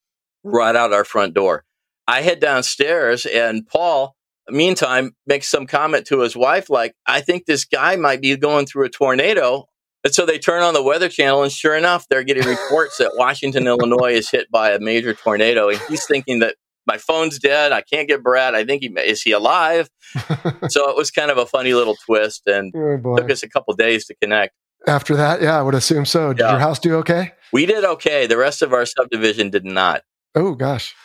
[0.44, 1.64] right out our front door.
[2.08, 4.16] I head downstairs, and Paul,
[4.50, 8.66] meantime, makes some comment to his wife, like, I think this guy might be going
[8.66, 9.68] through a tornado.
[10.04, 13.14] And so they turn on the Weather Channel, and sure enough, they're getting reports that
[13.16, 15.70] Washington, Illinois is hit by a major tornado.
[15.70, 17.72] And he's thinking that my phone's dead.
[17.72, 18.56] I can't get Brad.
[18.56, 19.90] I think he is he alive.
[20.70, 23.74] so it was kind of a funny little twist, and oh took us a couple
[23.76, 24.54] days to connect.
[24.86, 26.34] After that, yeah, I would assume so.
[26.34, 26.52] Did yeah.
[26.52, 27.32] your house do okay?
[27.54, 28.28] We did okay.
[28.28, 30.04] The rest of our subdivision did not.
[30.36, 30.96] Oh gosh.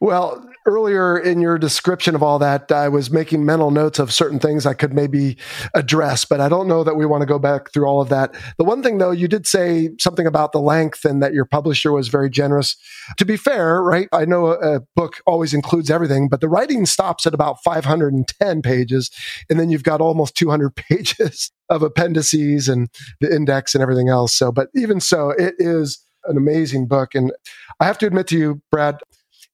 [0.00, 4.38] Well, earlier in your description of all that, I was making mental notes of certain
[4.38, 5.38] things I could maybe
[5.74, 8.34] address, but I don't know that we want to go back through all of that.
[8.58, 11.90] The one thing, though, you did say something about the length and that your publisher
[11.90, 12.76] was very generous.
[13.16, 14.08] To be fair, right?
[14.12, 18.62] I know a, a book always includes everything, but the writing stops at about 510
[18.62, 19.10] pages,
[19.48, 22.88] and then you've got almost 200 pages of appendices and
[23.20, 24.34] the index and everything else.
[24.34, 27.14] So, but even so, it is an amazing book.
[27.14, 27.32] And
[27.80, 28.98] I have to admit to you, Brad,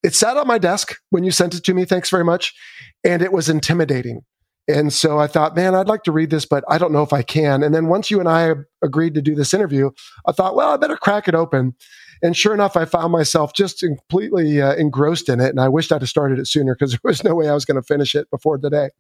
[0.05, 1.85] it sat on my desk when you sent it to me.
[1.85, 2.55] Thanks very much.
[3.03, 4.21] And it was intimidating.
[4.69, 7.13] And so I thought, man, I'd like to read this, but I don't know if
[7.13, 7.63] I can.
[7.63, 9.91] And then once you and I agreed to do this interview,
[10.27, 11.75] I thought, well, I better crack it open.
[12.23, 15.51] And sure enough, I found myself just completely uh, engrossed in it.
[15.51, 17.65] And I wished I'd have started it sooner because there was no way I was
[17.65, 18.91] going to finish it before today.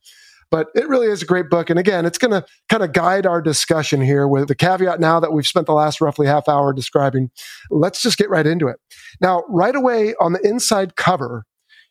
[0.51, 1.71] But it really is a great book.
[1.71, 5.21] And again, it's going to kind of guide our discussion here with the caveat now
[5.21, 7.31] that we've spent the last roughly half hour describing.
[7.71, 8.77] Let's just get right into it.
[9.21, 11.45] Now, right away on the inside cover,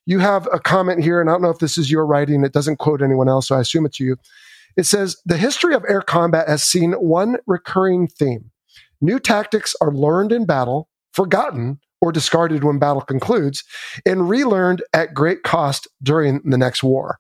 [0.06, 2.44] you have a comment here, and I don't know if this is your writing.
[2.44, 4.18] It doesn't quote anyone else, so I assume it's you.
[4.76, 8.52] It says The history of air combat has seen one recurring theme
[9.02, 13.64] new tactics are learned in battle, forgotten, or discarded when battle concludes,
[14.06, 17.20] and relearned at great cost during the next war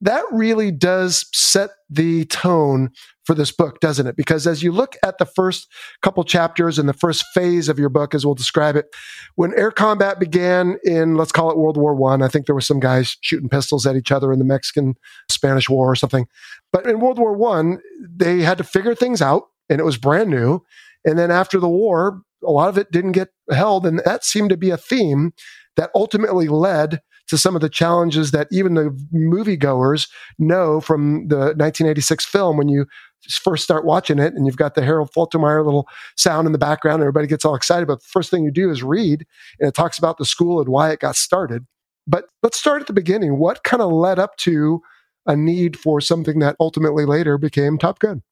[0.00, 2.90] that really does set the tone
[3.24, 4.16] for this book, doesn't it?
[4.16, 5.68] Because as you look at the first
[6.02, 8.86] couple chapters and the first phase of your book, as we'll describe it,
[9.34, 12.54] when air combat began in, let's call it World War One, I, I think there
[12.54, 14.94] were some guys shooting pistols at each other in the Mexican
[15.30, 16.26] Spanish War or something.
[16.72, 20.30] But in World War One, they had to figure things out, and it was brand
[20.30, 20.62] new.
[21.04, 24.50] And then after the war, a lot of it didn't get held, and that seemed
[24.50, 25.32] to be a theme
[25.76, 31.54] that ultimately led to some of the challenges that even the moviegoers know from the
[31.56, 32.86] 1986 film when you
[33.28, 37.02] first start watching it and you've got the Harold Faltermeyer little sound in the background
[37.02, 37.86] everybody gets all excited.
[37.86, 39.26] But the first thing you do is read
[39.60, 41.66] and it talks about the school and why it got started.
[42.06, 43.38] But let's start at the beginning.
[43.38, 44.80] What kind of led up to
[45.26, 48.22] a need for something that ultimately later became Top Gun?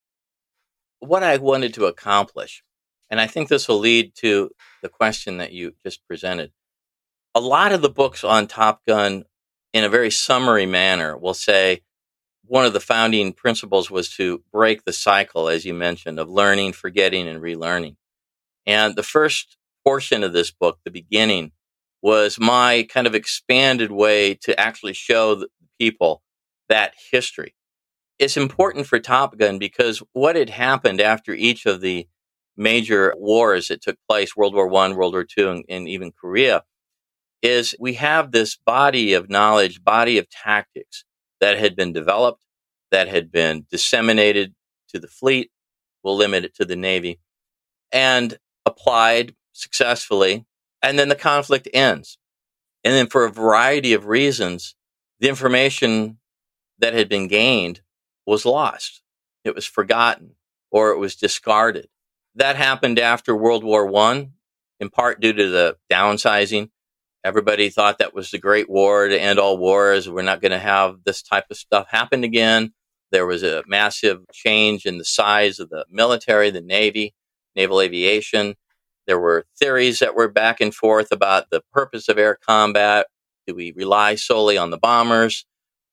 [1.00, 2.64] What I wanted to accomplish,
[3.10, 4.50] and I think this will lead to
[4.82, 6.52] the question that you just presented
[7.36, 9.24] a lot of the books on Top Gun,
[9.74, 11.82] in a very summary manner, will say
[12.46, 16.72] one of the founding principles was to break the cycle, as you mentioned, of learning,
[16.72, 17.96] forgetting, and relearning.
[18.64, 21.52] And the first portion of this book, the beginning,
[22.00, 25.44] was my kind of expanded way to actually show
[25.78, 26.22] people
[26.70, 27.54] that history.
[28.18, 32.08] It's important for Top Gun because what had happened after each of the
[32.56, 36.62] major wars that took place, World War One, World War Two, and, and even Korea,
[37.42, 41.04] is we have this body of knowledge, body of tactics
[41.40, 42.44] that had been developed,
[42.90, 44.54] that had been disseminated
[44.88, 45.50] to the fleet.
[46.02, 47.20] We'll limit it to the Navy
[47.92, 50.46] and applied successfully.
[50.82, 52.18] And then the conflict ends.
[52.84, 54.76] And then for a variety of reasons,
[55.18, 56.18] the information
[56.78, 57.80] that had been gained
[58.26, 59.02] was lost.
[59.44, 60.36] It was forgotten
[60.70, 61.88] or it was discarded.
[62.34, 64.32] That happened after World War One,
[64.78, 66.70] in part due to the downsizing
[67.26, 70.08] Everybody thought that was the great war to end all wars.
[70.08, 72.72] We're not going to have this type of stuff happen again.
[73.10, 77.16] There was a massive change in the size of the military, the Navy,
[77.56, 78.54] naval aviation.
[79.08, 83.08] There were theories that were back and forth about the purpose of air combat.
[83.48, 85.46] Do we rely solely on the bombers?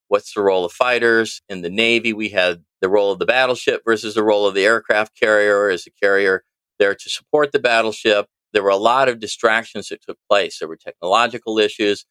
[0.09, 1.41] What's the role of fighters?
[1.49, 4.65] In the Navy, we had the role of the battleship versus the role of the
[4.65, 6.43] aircraft carrier as a carrier
[6.77, 10.59] there to support the battleship there were a lot of distractions that took place.
[10.59, 12.05] There were technological issues.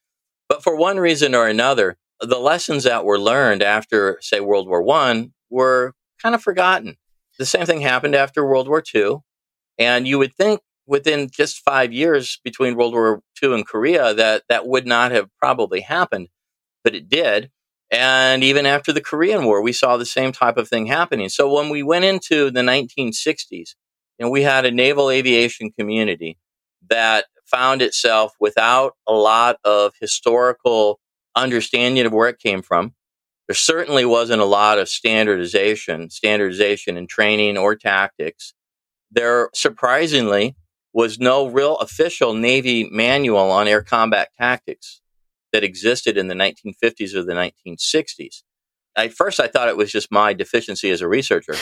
[0.49, 4.83] But for one reason or another, the lessons that were learned after, say, World War
[4.83, 6.97] One were kind of forgotten.
[7.39, 9.19] The same thing happened after World War II.
[9.79, 14.43] And you would think within just five years between World War II and Korea that
[14.49, 16.29] that would not have probably happened,
[16.85, 17.51] but it did.
[17.91, 21.29] And even after the Korean War, we saw the same type of thing happening.
[21.29, 23.75] So when we went into the 1960s,
[24.19, 26.39] and we had a naval aviation community
[26.89, 31.01] that found itself without a lot of historical
[31.37, 32.95] understanding of where it came from.
[33.49, 38.55] There certainly wasn't a lot of standardization, standardization in training or tactics.
[39.11, 40.57] There surprisingly
[40.93, 45.01] was no real official Navy manual on air combat tactics
[45.53, 48.43] that existed in the 1950s or the 1960s.
[48.95, 51.55] At first, I thought it was just my deficiency as a researcher.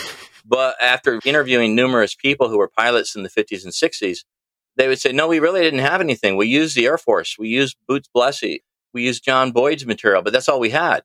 [0.44, 4.24] But after interviewing numerous people who were pilots in the 50s and 60s,
[4.76, 6.36] they would say, no, we really didn't have anything.
[6.36, 7.36] We used the Air Force.
[7.38, 8.60] We used Boots Blesse.
[8.92, 11.02] We used John Boyd's material, but that's all we had.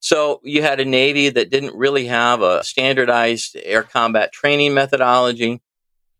[0.00, 5.60] So you had a Navy that didn't really have a standardized air combat training methodology.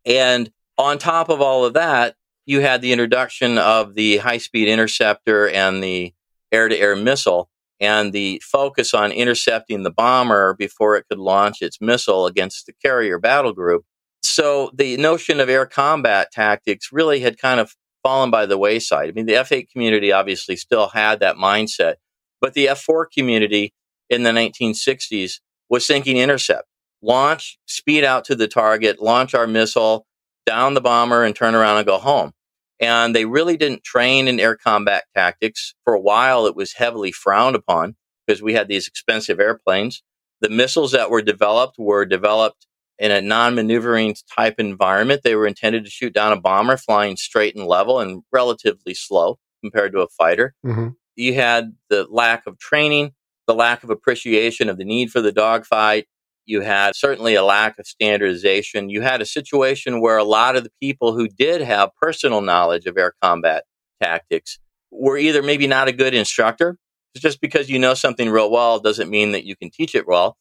[0.05, 4.67] And on top of all of that, you had the introduction of the high speed
[4.67, 6.13] interceptor and the
[6.51, 11.61] air to air missile and the focus on intercepting the bomber before it could launch
[11.61, 13.85] its missile against the carrier battle group.
[14.21, 19.09] So the notion of air combat tactics really had kind of fallen by the wayside.
[19.09, 21.95] I mean, the F8 community obviously still had that mindset,
[22.41, 23.73] but the F4 community
[24.09, 25.39] in the 1960s
[25.69, 26.67] was thinking intercept,
[27.01, 30.05] launch, speed out to the target, launch our missile,
[30.45, 32.31] down the bomber, and turn around and go home.
[32.79, 35.73] And they really didn't train in air combat tactics.
[35.83, 40.01] For a while, it was heavily frowned upon because we had these expensive airplanes.
[40.41, 45.21] The missiles that were developed were developed in a non maneuvering type environment.
[45.23, 49.39] They were intended to shoot down a bomber flying straight and level and relatively slow
[49.61, 50.53] compared to a fighter.
[50.65, 50.89] Mm-hmm.
[51.15, 53.13] You had the lack of training,
[53.47, 56.07] the lack of appreciation of the need for the dogfight.
[56.49, 58.89] You had certainly a lack of standardization.
[58.89, 62.87] You had a situation where a lot of the people who did have personal knowledge
[62.87, 63.65] of air combat
[64.01, 64.57] tactics
[64.89, 66.75] were either maybe not a good instructor.
[67.15, 70.37] Just because you know something real well doesn't mean that you can teach it well.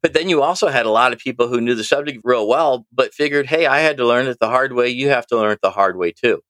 [0.00, 2.86] But then you also had a lot of people who knew the subject real well,
[2.92, 4.90] but figured, hey, I had to learn it the hard way.
[4.90, 6.40] You have to learn it the hard way too.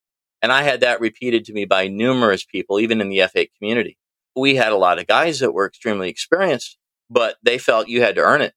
[0.43, 3.97] And I had that repeated to me by numerous people, even in the F8 community.
[4.37, 6.77] We had a lot of guys that were extremely experienced,
[7.09, 8.53] but they felt you had to earn it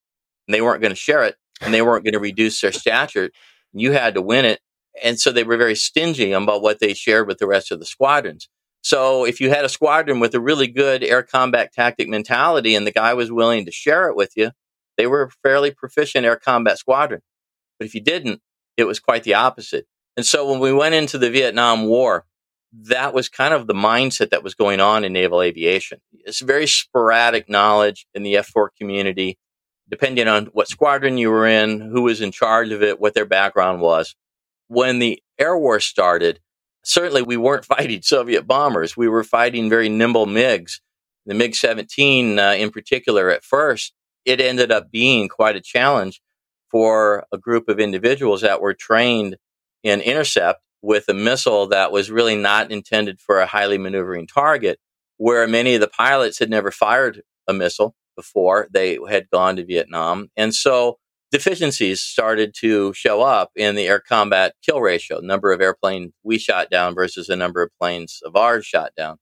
[0.52, 3.32] and they weren't going to share it and they weren't going to reduce their stature.
[3.72, 4.60] You had to win it.
[5.02, 7.86] And so they were very stingy about what they shared with the rest of the
[7.86, 8.50] squadrons.
[8.84, 12.86] So if you had a squadron with a really good air combat tactic mentality and
[12.86, 14.52] the guy was willing to share it with you,
[14.98, 17.22] they were a fairly proficient air combat squadron.
[17.80, 18.42] But if you didn't,
[18.76, 19.86] it was quite the opposite.
[20.18, 22.26] And so when we went into the Vietnam War,
[22.74, 26.00] that was kind of the mindset that was going on in naval aviation.
[26.12, 29.38] It's very sporadic knowledge in the F4 community,
[29.92, 33.26] depending on what squadron you were in, who was in charge of it, what their
[33.26, 34.16] background was.
[34.70, 36.40] When the Air War started,
[36.84, 38.98] certainly we weren't fighting Soviet bombers.
[38.98, 40.80] We were fighting very nimble MiGs.
[41.28, 43.94] The MiG 17 uh, in particular at first
[44.26, 46.22] it ended up being quite a challenge
[46.70, 49.38] for a group of individuals that were trained
[49.84, 54.80] in intercept with a missile that was really not intended for a highly maneuvering target,
[55.18, 59.66] where many of the pilots had never fired a missile before they had gone to
[59.66, 60.30] Vietnam.
[60.38, 61.00] And so
[61.32, 66.38] deficiencies started to show up in the air combat kill ratio, number of airplanes we
[66.38, 69.18] shot down versus the number of planes of ours shot down.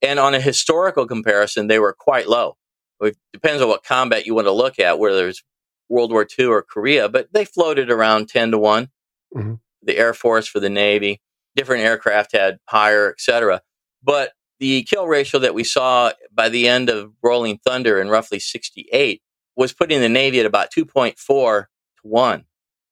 [0.00, 2.56] And on a historical comparison, they were quite low.
[3.00, 5.42] It depends on what combat you want to look at, whether it's
[5.88, 8.88] World War II or Korea, but they floated around 10 to one
[9.34, 9.54] mm-hmm.
[9.82, 11.20] The Air Force for the Navy,
[11.54, 13.62] different aircraft had higher, etc.
[14.02, 18.38] But the kill ratio that we saw by the end of Rolling Thunder in roughly
[18.38, 19.22] 68
[19.56, 21.16] was putting the Navy at about 2.4
[21.62, 21.66] to
[22.02, 22.44] 1.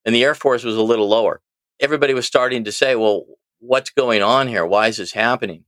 [0.04, 1.40] And the Air Force was a little lower.
[1.80, 3.24] Everybody was starting to say, well,
[3.58, 4.66] what's going on here?
[4.66, 5.64] Why is this happening?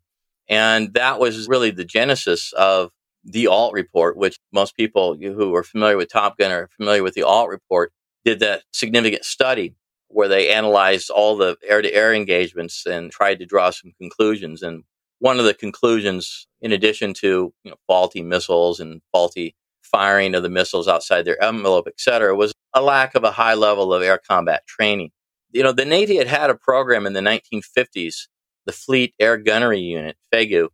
[0.49, 2.93] And that was really the genesis of
[3.25, 7.15] the Ault report, which most people who are familiar with Top Gun are familiar with
[7.15, 7.93] the Ault report,
[8.25, 9.75] did that significant study
[10.09, 14.63] where they analyzed all the air to air engagements and tried to draw some conclusions.
[14.63, 14.85] And
[15.27, 20.45] one of the conclusions, in addition to you know, faulty missiles and faulty firing of
[20.45, 24.05] the missiles outside their envelope, et cetera, was a lack of a high level of
[24.05, 25.11] air combat training.
[25.51, 28.29] You know, the Navy had had a program in the 1950s,
[28.67, 30.69] the Fleet Air Gunnery Unit, FAGU,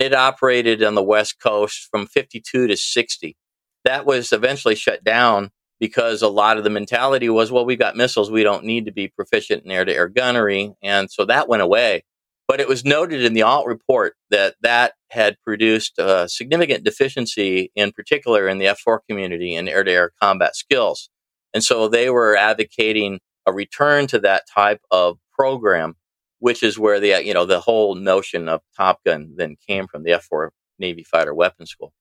[0.00, 3.36] it operated on the West Coast from 52 to 60.
[3.84, 7.94] That was eventually shut down because a lot of the mentality was, well, we've got
[7.94, 8.32] missiles.
[8.32, 10.72] We don't need to be proficient in air to air gunnery.
[10.82, 12.02] And so that went away.
[12.52, 17.72] But it was noted in the Ault report that that had produced a significant deficiency,
[17.74, 21.08] in particular in the F4 community in air to air combat skills.
[21.54, 25.94] And so they were advocating a return to that type of program,
[26.40, 30.02] which is where the, you know, the whole notion of Top Gun then came from
[30.02, 31.94] the F4 Navy Fighter Weapons School.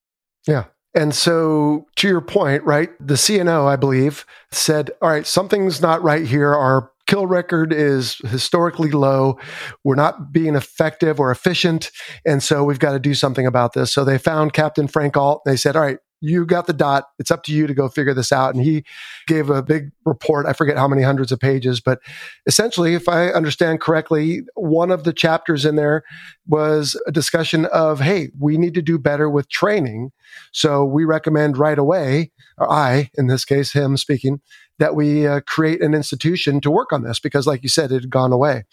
[0.46, 0.66] Yeah.
[0.94, 6.04] And so, to your point, right, the CNO, I believe, said, all right, something's not
[6.04, 6.54] right here.
[6.54, 9.38] Our kill record is historically low.
[9.84, 11.92] We're not being effective or efficient.
[12.26, 13.92] And so we've got to do something about this.
[13.94, 15.42] So they found Captain Frank Ault.
[15.46, 17.08] They said, all right, you got the dot.
[17.20, 18.56] It's up to you to go figure this out.
[18.56, 18.86] And he
[19.28, 20.46] gave a big report.
[20.46, 22.00] I forget how many hundreds of pages, but
[22.46, 26.04] essentially, if I understand correctly, one of the chapters in there
[26.48, 30.12] was a discussion of, hey, we need to do better with training.
[30.54, 34.40] So we recommend right away, or I, in this case, him speaking,
[34.82, 38.02] that we uh, create an institution to work on this because, like you said, it
[38.02, 38.64] had gone away.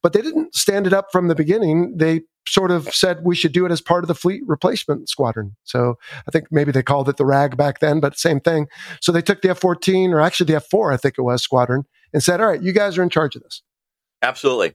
[0.00, 1.96] But they didn't stand it up from the beginning.
[1.96, 5.56] They sort of said we should do it as part of the fleet replacement squadron.
[5.64, 5.98] So
[6.28, 8.68] I think maybe they called it the RAG back then, but same thing.
[9.00, 11.42] So they took the F 14 or actually the F 4, I think it was,
[11.42, 13.62] squadron and said, all right, you guys are in charge of this.
[14.22, 14.74] Absolutely.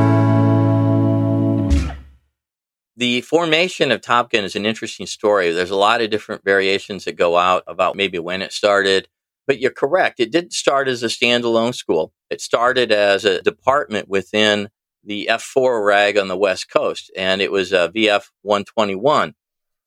[3.01, 5.51] The formation of Top Gun is an interesting story.
[5.51, 9.07] There's a lot of different variations that go out about maybe when it started,
[9.47, 10.19] but you're correct.
[10.19, 12.13] It didn't start as a standalone school.
[12.29, 14.69] It started as a department within
[15.03, 19.33] the F4 RAG on the West Coast, and it was a VF 121.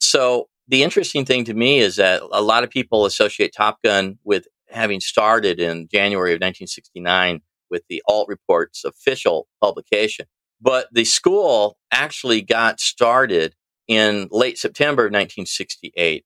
[0.00, 4.18] So the interesting thing to me is that a lot of people associate Top Gun
[4.24, 10.26] with having started in January of 1969 with the Ault Reports official publication.
[10.60, 13.54] But the school actually got started
[13.86, 16.24] in late September of 1968.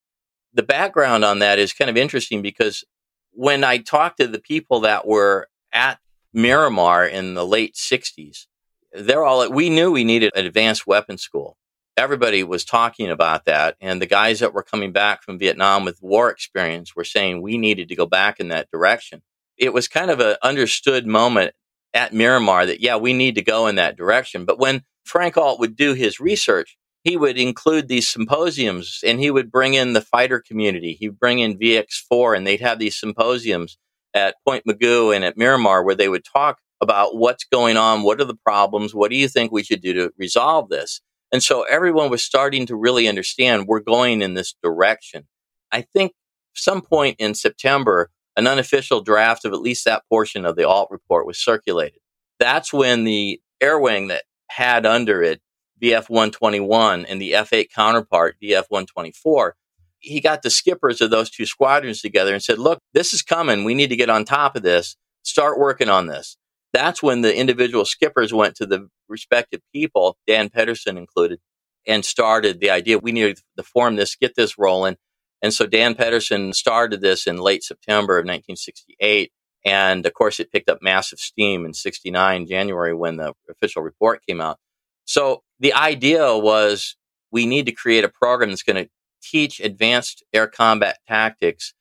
[0.54, 2.84] The background on that is kind of interesting because
[3.32, 5.98] when I talked to the people that were at
[6.32, 8.46] Miramar in the late 60s,
[8.92, 11.56] they're all, we knew we needed an advanced weapons school.
[11.96, 13.76] Everybody was talking about that.
[13.80, 17.58] And the guys that were coming back from Vietnam with war experience were saying we
[17.58, 19.22] needed to go back in that direction.
[19.56, 21.54] It was kind of an understood moment
[21.94, 24.44] at Miramar that, yeah, we need to go in that direction.
[24.44, 29.30] But when Frank Ault would do his research, he would include these symposiums and he
[29.30, 30.94] would bring in the fighter community.
[30.94, 33.78] He'd bring in VX4 and they'd have these symposiums
[34.14, 38.20] at Point Mugu and at Miramar where they would talk about what's going on, what
[38.20, 41.00] are the problems, what do you think we should do to resolve this?
[41.32, 45.26] And so everyone was starting to really understand we're going in this direction.
[45.72, 46.12] I think
[46.54, 50.88] some point in September, an unofficial draft of at least that portion of the Ault
[50.92, 51.98] report was circulated.
[52.38, 55.42] That's when the air wing that had under it
[55.82, 59.56] VF 121 and the F 8 counterpart, VF 124,
[59.98, 63.64] he got the skippers of those two squadrons together and said, Look, this is coming.
[63.64, 64.96] We need to get on top of this.
[65.24, 66.36] Start working on this.
[66.72, 71.40] That's when the individual skippers went to the respective people, Dan Pedersen included,
[71.86, 74.96] and started the idea we need to form this, get this rolling.
[75.42, 79.32] And so Dan Pedersen started this in late September of 1968.
[79.64, 84.24] And of course, it picked up massive steam in 69, January, when the official report
[84.26, 84.58] came out.
[85.04, 86.96] So the idea was
[87.30, 88.90] we need to create a program that's going to
[89.22, 91.74] teach advanced air combat tactics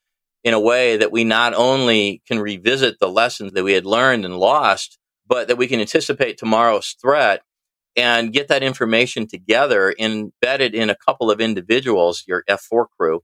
[0.44, 4.24] in a way that we not only can revisit the lessons that we had learned
[4.24, 7.42] and lost, but that we can anticipate tomorrow's threat
[7.96, 13.20] and get that information together, embedded in a couple of individuals, your F4 crew,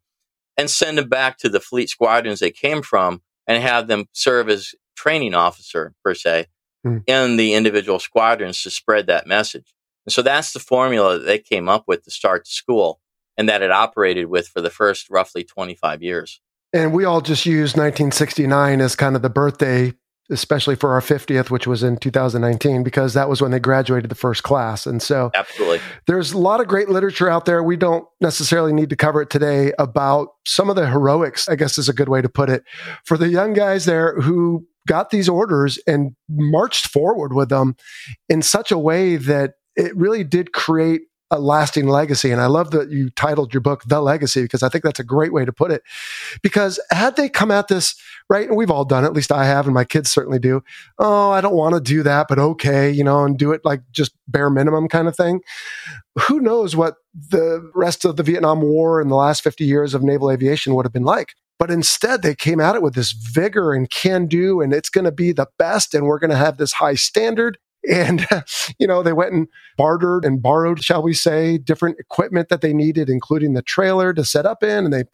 [0.56, 4.48] and send them back to the fleet squadrons they came from and have them serve
[4.48, 6.46] as training officer per se
[6.86, 7.02] mm.
[7.06, 9.74] in the individual squadrons to spread that message.
[10.06, 13.00] And so that's the formula that they came up with to start the school
[13.36, 16.40] and that it operated with for the first roughly 25 years.
[16.72, 19.92] And we all just use 1969 as kind of the birthday
[20.30, 24.14] especially for our 50th, which was in 2019, because that was when they graduated the
[24.14, 24.86] first class.
[24.86, 27.62] And so, absolutely, there's a lot of great literature out there.
[27.62, 31.78] We don't necessarily need to cover it today about some of the heroics, I guess
[31.78, 32.64] is a good way to put it,
[33.04, 37.76] for the young guys there who got these orders and marched forward with them
[38.28, 42.30] in such a way that it really did create a lasting legacy.
[42.30, 45.04] And I love that you titled your book The Legacy because I think that's a
[45.04, 45.82] great way to put it.
[46.42, 47.94] Because had they come at this,
[48.28, 50.62] right, and we've all done it, at least I have, and my kids certainly do.
[50.98, 53.80] Oh, I don't want to do that, but okay, you know, and do it like
[53.90, 55.40] just bare minimum kind of thing.
[56.28, 60.02] Who knows what the rest of the Vietnam War and the last 50 years of
[60.02, 61.34] naval aviation would have been like?
[61.58, 65.04] But instead, they came at it with this vigor and can do, and it's going
[65.04, 67.58] to be the best, and we're going to have this high standard.
[67.90, 68.26] And,
[68.78, 72.72] you know, they went and bartered and borrowed, shall we say, different equipment that they
[72.72, 74.84] needed, including the trailer to set up in.
[74.84, 75.04] And they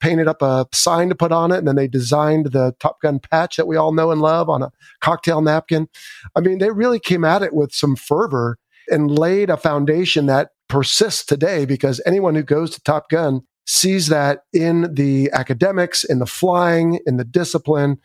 [0.00, 1.58] painted up a sign to put on it.
[1.58, 4.62] And then they designed the Top Gun patch that we all know and love on
[4.62, 5.88] a cocktail napkin.
[6.34, 8.58] I mean, they really came at it with some fervor
[8.88, 14.08] and laid a foundation that persists today because anyone who goes to Top Gun sees
[14.08, 17.98] that in the academics, in the flying, in the discipline,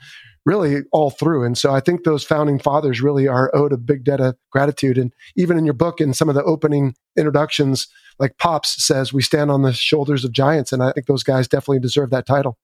[0.46, 1.44] really all through.
[1.44, 4.98] And so I think those founding fathers really are owed a big debt of gratitude.
[4.98, 7.88] And even in your book, in some of the opening introductions,
[8.20, 10.72] like Pops says, we stand on the shoulders of giants.
[10.72, 12.58] And I think those guys definitely deserve that title.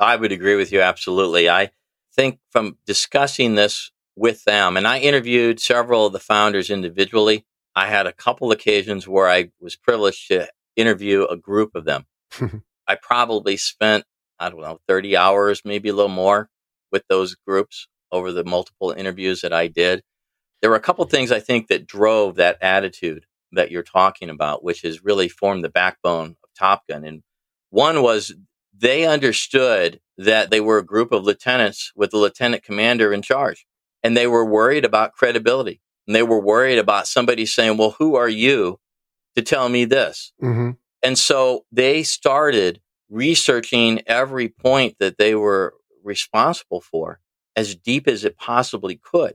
[0.00, 1.48] I would agree with you absolutely.
[1.48, 1.70] I
[2.14, 7.44] think from discussing this with them, and I interviewed several of the founders individually.
[7.74, 12.06] I had a couple occasions where I was privileged to interview a group of them.
[12.88, 14.04] I probably spent,
[14.38, 16.48] I don't know, 30 hours, maybe a little more
[16.92, 20.02] with those groups over the multiple interviews that I did.
[20.60, 24.64] There were a couple things I think that drove that attitude that you're talking about,
[24.64, 27.04] which has really formed the backbone of Top Gun.
[27.04, 27.22] And
[27.70, 28.34] one was
[28.76, 33.66] they understood that they were a group of lieutenants with the lieutenant commander in charge.
[34.02, 35.80] And they were worried about credibility.
[36.06, 38.78] And they were worried about somebody saying, well, who are you
[39.36, 40.32] to tell me this?
[40.42, 40.70] Mm-hmm.
[41.02, 42.80] And so they started
[43.10, 45.74] researching every point that they were
[46.08, 47.20] responsible for
[47.54, 49.34] as deep as it possibly could.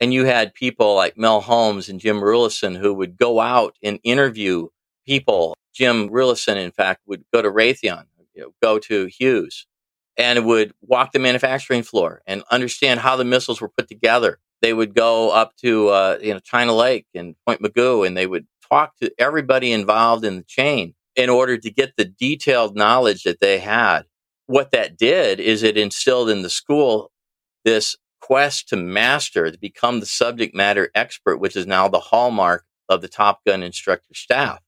[0.00, 4.00] And you had people like Mel Holmes and Jim Ruliffson who would go out and
[4.04, 4.68] interview
[5.06, 5.56] people.
[5.74, 8.04] Jim Ruliffson, in fact, would go to Raytheon,
[8.34, 9.66] you know, go to Hughes,
[10.18, 14.38] and would walk the manufacturing floor and understand how the missiles were put together.
[14.60, 18.26] They would go up to uh, you know China Lake and Point Mugu, and they
[18.26, 23.22] would talk to everybody involved in the chain in order to get the detailed knowledge
[23.24, 24.02] that they had
[24.46, 27.10] what that did is it instilled in the school
[27.64, 32.64] this quest to master, to become the subject matter expert, which is now the hallmark
[32.88, 34.60] of the Top Gun instructor staff.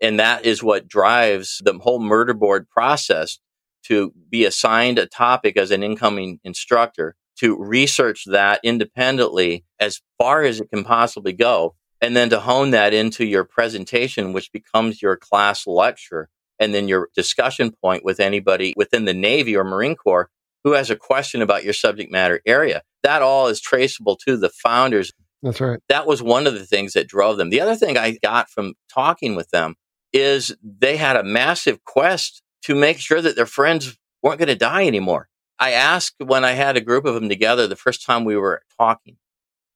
[0.00, 3.38] And that is what drives the whole murder board process
[3.84, 10.42] to be assigned a topic as an incoming instructor, to research that independently as far
[10.42, 15.02] as it can possibly go, and then to hone that into your presentation, which becomes
[15.02, 16.28] your class lecture
[16.62, 20.30] and then your discussion point with anybody within the Navy or Marine Corps
[20.62, 22.82] who has a question about your subject matter area.
[23.02, 25.12] That all is traceable to the founders.
[25.42, 25.80] That's right.
[25.88, 27.50] That was one of the things that drove them.
[27.50, 29.74] The other thing I got from talking with them
[30.12, 34.54] is they had a massive quest to make sure that their friends weren't going to
[34.54, 35.28] die anymore.
[35.58, 38.62] I asked when I had a group of them together the first time we were
[38.78, 39.16] talking,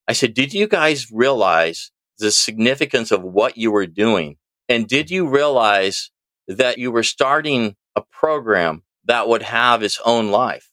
[0.06, 4.36] I said, Did you guys realize the significance of what you were doing?
[4.68, 6.10] And did you realize
[6.48, 10.70] that you were starting a program that would have its own life?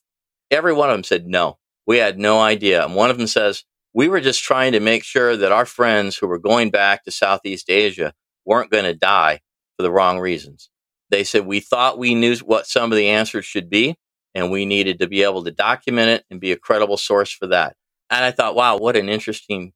[0.50, 1.58] Every one of them said no.
[1.86, 2.84] We had no idea.
[2.84, 6.16] And one of them says, we were just trying to make sure that our friends
[6.16, 8.12] who were going back to Southeast Asia
[8.44, 9.40] weren't going to die
[9.76, 10.70] for the wrong reasons.
[11.10, 13.96] They said, we thought we knew what some of the answers should be,
[14.34, 17.46] and we needed to be able to document it and be a credible source for
[17.48, 17.76] that.
[18.10, 19.72] And I thought, wow, what an interesting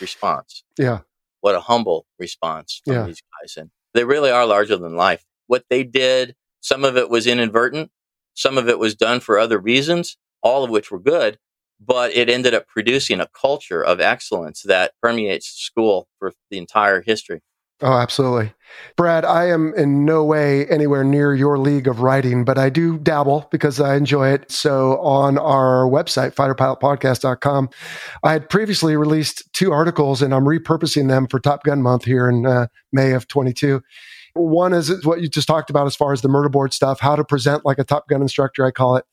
[0.00, 0.64] response.
[0.78, 1.00] Yeah.
[1.40, 3.06] What a humble response from Yeah.
[3.06, 3.56] these guys.
[3.56, 6.36] And they really are larger than life what they did.
[6.60, 7.90] Some of it was inadvertent.
[8.34, 11.38] Some of it was done for other reasons, all of which were good,
[11.84, 17.02] but it ended up producing a culture of excellence that permeates school for the entire
[17.02, 17.40] history.
[17.82, 18.52] Oh, absolutely.
[18.96, 22.98] Brad, I am in no way anywhere near your league of writing, but I do
[22.98, 24.52] dabble because I enjoy it.
[24.52, 27.70] So on our website, fighterpilotpodcast.com,
[28.22, 32.28] I had previously released two articles and I'm repurposing them for Top Gun Month here
[32.28, 33.82] in uh, May of 22.
[34.34, 37.16] One is what you just talked about as far as the murder board stuff, how
[37.16, 39.04] to present like a Top Gun instructor, I call it.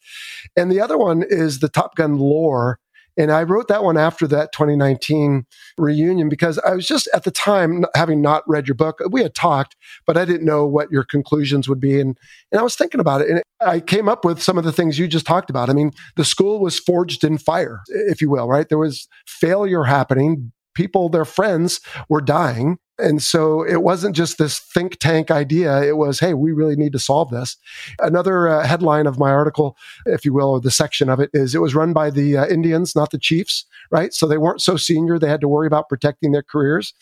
[0.55, 2.79] And the other one is the Top Gun lore
[3.17, 5.45] And I wrote that one after that 2019
[5.77, 9.33] reunion because I was just at the time, having not read your book, we had
[9.33, 11.99] talked, but I didn't know what your conclusions would be.
[11.99, 12.17] And,
[12.51, 13.29] and I was thinking about it.
[13.29, 15.69] And I came up with some of the things you just talked about.
[15.69, 18.69] I mean, the school was forged in fire, if you will, right?
[18.69, 20.51] There was failure happening.
[20.75, 22.77] People, their friends were dying.
[22.99, 25.83] And so it wasn't just this think tank idea.
[25.83, 27.55] It was, hey, we really need to solve this.
[27.99, 29.77] Another uh, headline of my article,
[30.07, 32.47] if you will, or the section of it is it was run by the uh,
[32.47, 34.13] Indians, not the Chiefs, right?
[34.13, 35.19] So they weren't so senior.
[35.19, 36.95] They had to worry about protecting their careers.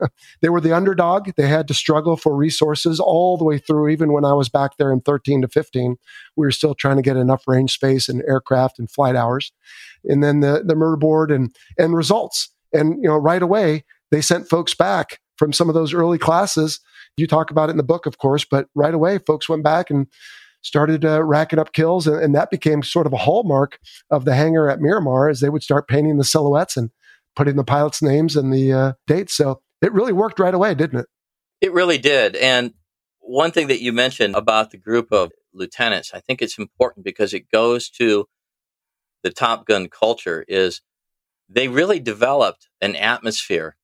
[0.40, 1.32] they were the underdog.
[1.36, 3.88] They had to struggle for resources all the way through.
[3.88, 5.96] Even when I was back there in 13 to 15,
[6.36, 9.50] we were still trying to get enough range space and aircraft and flight hours.
[10.04, 12.50] And then the, the murder board and, and results.
[12.72, 16.80] And, you know, right away, they sent folks back from some of those early classes.
[17.16, 19.88] You talk about it in the book, of course, but right away, folks went back
[19.88, 20.06] and
[20.60, 23.78] started uh, racking up kills, and, and, that became sort of a hallmark
[24.10, 26.90] of the hangar at Miramar as they would start painting the silhouettes and
[27.34, 29.34] putting the pilots' names and the uh, dates.
[29.34, 31.06] So it really worked right away, didn't it?
[31.62, 32.36] It really did.
[32.36, 32.74] And
[33.20, 37.32] one thing that you mentioned about the group of lieutenants, I think it's important because
[37.32, 38.26] it goes to
[39.22, 40.82] the Top Gun culture is
[41.48, 43.76] they really developed an atmosphere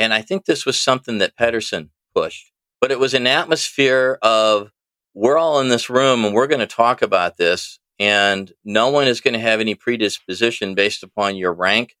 [0.00, 4.70] and I think this was something that Pedersen pushed, but it was an atmosphere of
[5.12, 7.78] we're all in this room and we're going to talk about this.
[7.98, 11.96] And no one is going to have any predisposition based upon your rank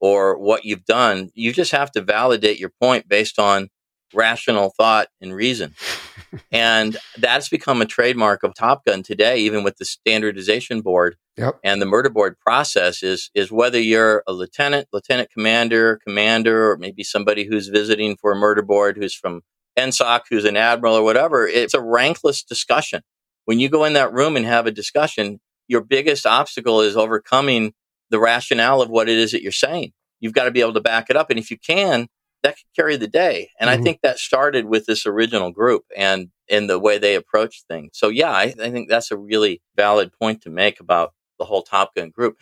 [0.00, 1.30] or what you've done.
[1.34, 3.68] You just have to validate your point based on
[4.14, 5.74] rational thought and reason.
[6.52, 11.58] and that's become a trademark of Top Gun today, even with the standardization board yep.
[11.64, 16.76] and the murder board process is, is whether you're a lieutenant, lieutenant commander, commander, or
[16.76, 19.42] maybe somebody who's visiting for a murder board who's from
[19.78, 21.46] NSAWC, who's an admiral or whatever.
[21.46, 23.02] It's a rankless discussion.
[23.44, 27.72] When you go in that room and have a discussion, your biggest obstacle is overcoming
[28.10, 29.92] the rationale of what it is that you're saying.
[30.20, 31.30] You've got to be able to back it up.
[31.30, 32.06] And if you can,
[32.42, 33.50] that could carry the day.
[33.58, 33.80] And mm-hmm.
[33.80, 37.92] I think that started with this original group and in the way they approached things.
[37.94, 41.62] So yeah, I, I, think that's a really valid point to make about the whole
[41.62, 42.38] Top Gun group.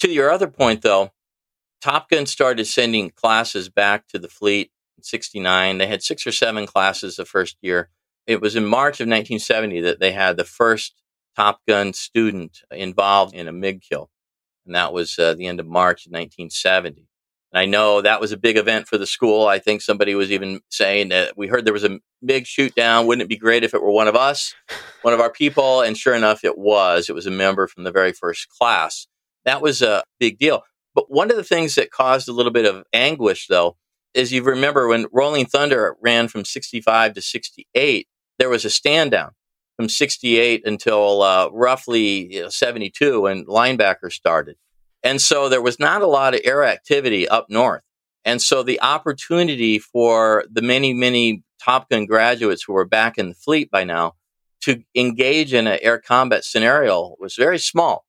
[0.00, 1.10] To your other point though,
[1.80, 5.78] Top Gun started sending classes back to the fleet in 69.
[5.78, 7.90] They had six or seven classes the first year.
[8.26, 11.02] It was in March of 1970 that they had the first
[11.36, 14.10] Top Gun student involved in a MiG kill.
[14.66, 17.07] And that was uh, the end of March of 1970.
[17.52, 19.46] And I know that was a big event for the school.
[19.46, 23.06] I think somebody was even saying that we heard there was a big shoot down.
[23.06, 24.54] Wouldn't it be great if it were one of us,
[25.02, 25.80] one of our people?
[25.80, 27.08] And sure enough, it was.
[27.08, 29.06] It was a member from the very first class.
[29.44, 30.62] That was a big deal.
[30.94, 33.76] But one of the things that caused a little bit of anguish, though,
[34.14, 39.12] is you remember when Rolling Thunder ran from 65 to 68, there was a stand
[39.12, 39.30] down
[39.76, 44.56] from 68 until uh, roughly you know, 72 when linebacker started.
[45.02, 47.82] And so there was not a lot of air activity up north.
[48.24, 53.30] And so the opportunity for the many, many Top Gun graduates who were back in
[53.30, 54.14] the fleet by now
[54.62, 58.04] to engage in an air combat scenario was very small.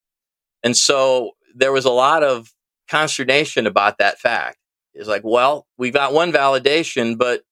[0.63, 2.51] And so there was a lot of
[2.89, 4.57] consternation about that fact.
[4.93, 7.43] It's like, well, we got one validation, but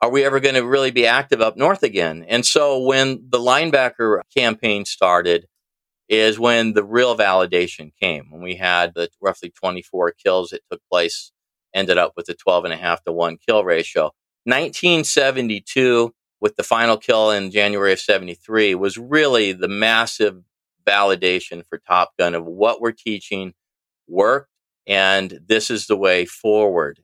[0.00, 2.24] are we ever going to really be active up north again?
[2.28, 5.46] And so when the linebacker campaign started,
[6.08, 8.30] is when the real validation came.
[8.30, 11.32] When we had the roughly 24 kills that took place,
[11.74, 14.12] ended up with a 12 and a half to one kill ratio.
[14.44, 20.42] 1972, with the final kill in January of 73, was really the massive
[20.86, 23.54] validation for Top Gun of what we're teaching
[24.08, 24.50] worked,
[24.86, 27.00] and this is the way forward.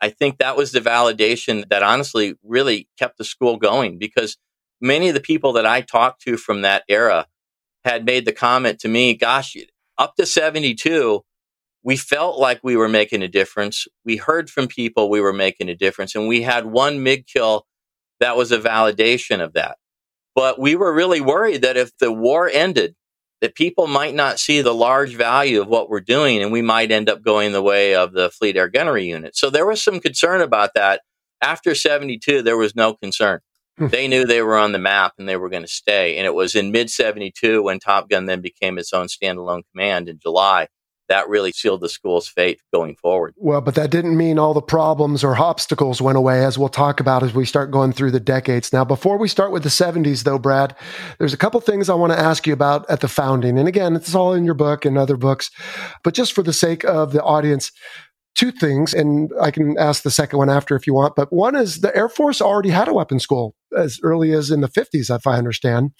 [0.00, 4.38] I think that was the validation that honestly really kept the school going because
[4.80, 7.26] many of the people that I talked to from that era
[7.84, 9.56] had made the comment to me, gosh,
[9.98, 11.22] up to 72,
[11.82, 13.86] we felt like we were making a difference.
[14.04, 16.14] We heard from people we were making a difference.
[16.14, 17.66] And we had one MiG kill
[18.20, 19.78] that was a validation of that.
[20.34, 22.94] But we were really worried that if the war ended,
[23.40, 26.92] that people might not see the large value of what we're doing and we might
[26.92, 29.34] end up going the way of the fleet air gunnery unit.
[29.34, 31.00] So there was some concern about that.
[31.42, 33.40] After 72, there was no concern.
[33.78, 33.88] Hmm.
[33.88, 36.16] they knew they were on the map and they were going to stay.
[36.16, 40.08] And it was in mid 72 when Top Gun then became its own standalone command
[40.08, 40.68] in July.
[41.08, 43.34] That really sealed the school's fate going forward.
[43.36, 47.00] Well, but that didn't mean all the problems or obstacles went away, as we'll talk
[47.00, 48.72] about as we start going through the decades.
[48.72, 50.76] Now, before we start with the 70s, though, Brad,
[51.18, 53.58] there's a couple things I want to ask you about at the founding.
[53.58, 55.50] And again, it's all in your book and other books,
[56.04, 57.72] but just for the sake of the audience,
[58.34, 61.14] two things, and I can ask the second one after if you want.
[61.16, 64.60] But one is the Air Force already had a weapons school as early as in
[64.60, 65.92] the 50s, if I understand,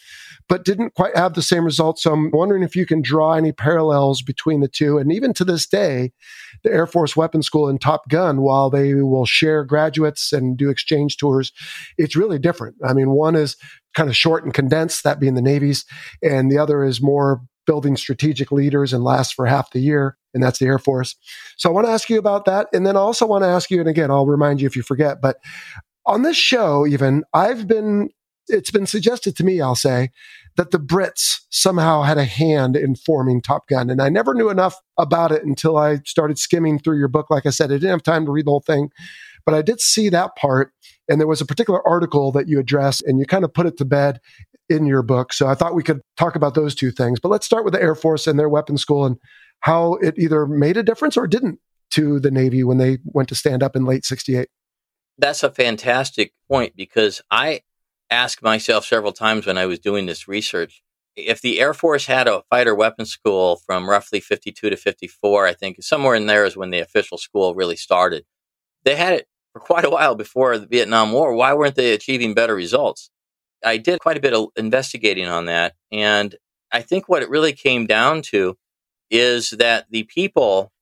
[0.48, 2.02] but didn't quite have the same results.
[2.02, 4.98] So I'm wondering if you can draw any parallels between the two.
[4.98, 6.12] And even to this day,
[6.64, 10.68] the Air Force Weapons School and Top Gun, while they will share graduates and do
[10.68, 11.52] exchange tours,
[11.96, 12.76] it's really different.
[12.84, 13.56] I mean, one is
[13.94, 15.84] kind of short and condensed, that being the Navy's,
[16.22, 20.42] and the other is more building strategic leaders and lasts for half the year, and
[20.42, 21.16] that's the Air Force.
[21.56, 22.68] So I want to ask you about that.
[22.72, 24.82] And then I also want to ask you, and again, I'll remind you if you
[24.82, 25.36] forget, but
[26.06, 28.10] on this show, even, I've been,
[28.48, 30.10] it's been suggested to me, I'll say,
[30.56, 33.90] that the Brits somehow had a hand in forming Top Gun.
[33.90, 37.30] And I never knew enough about it until I started skimming through your book.
[37.30, 38.90] Like I said, I didn't have time to read the whole thing,
[39.44, 40.72] but I did see that part.
[41.08, 43.76] And there was a particular article that you addressed, and you kind of put it
[43.78, 44.20] to bed
[44.68, 45.32] in your book.
[45.32, 47.18] So I thought we could talk about those two things.
[47.20, 49.16] But let's start with the Air Force and their weapons school and
[49.60, 51.58] how it either made a difference or didn't
[51.90, 54.48] to the Navy when they went to stand up in late 68.
[55.18, 57.60] That's a fantastic point because I
[58.10, 60.82] asked myself several times when I was doing this research
[61.16, 65.54] if the Air Force had a fighter weapons school from roughly 52 to 54, I
[65.54, 68.24] think somewhere in there is when the official school really started.
[68.84, 71.34] They had it for quite a while before the Vietnam War.
[71.34, 73.10] Why weren't they achieving better results?
[73.64, 75.74] I did quite a bit of investigating on that.
[75.92, 76.34] And
[76.72, 78.56] I think what it really came down to
[79.10, 80.72] is that the people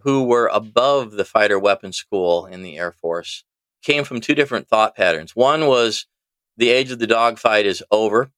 [0.00, 3.44] who were above the fighter weapons school in the Air Force
[3.82, 5.36] came from two different thought patterns.
[5.36, 6.06] One was
[6.56, 8.30] the age of the dogfight is over.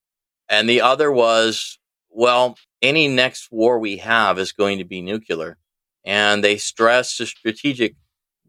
[0.48, 1.78] And the other was,
[2.10, 5.58] well, any next war we have is going to be nuclear.
[6.04, 7.96] And they stressed the strategic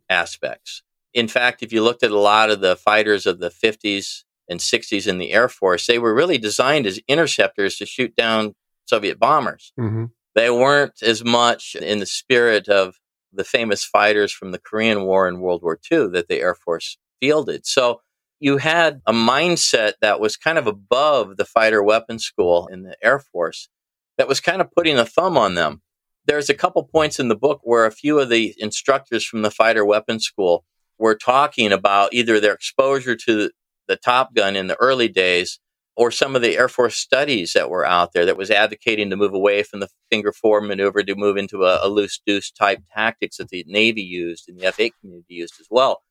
[0.09, 0.83] aspects.
[1.13, 4.59] In fact, if you looked at a lot of the fighters of the 50s and
[4.59, 9.17] 60s in the Air Force, they were really designed as interceptors to shoot down Soviet
[9.17, 9.71] bombers.
[9.79, 10.05] Mm-hmm.
[10.35, 12.95] They weren't as much in the spirit of
[13.31, 16.97] the famous fighters from the Korean War and World War II that the Air Force
[17.21, 17.65] fielded.
[17.65, 18.01] So
[18.39, 22.95] you had a mindset that was kind of above the fighter weapons school in the
[23.01, 23.69] Air Force
[24.17, 25.81] that was kind of putting a thumb on them.
[26.25, 29.51] There's a couple points in the book where a few of the instructors from the
[29.51, 30.65] fighter weapons school
[30.97, 33.51] were talking about either their exposure to
[33.87, 35.59] the Top Gun in the early days
[35.95, 39.15] or some of the Air Force studies that were out there that was advocating to
[39.15, 42.81] move away from the finger four maneuver to move into a, a loose deuce type
[42.93, 46.01] tactics that the Navy used and the F 8 community used as well.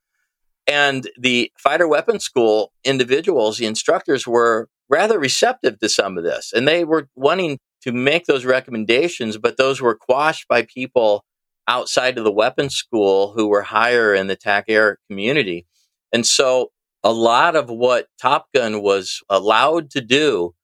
[0.67, 6.53] And the fighter weapons school individuals, the instructors were rather receptive to some of this.
[6.55, 11.25] And they were wanting to make those recommendations, but those were quashed by people
[11.69, 15.67] outside of the weapons school who were higher in the TAC Air community.
[16.13, 16.71] And so
[17.05, 20.55] a lot of what Top Gun was allowed to do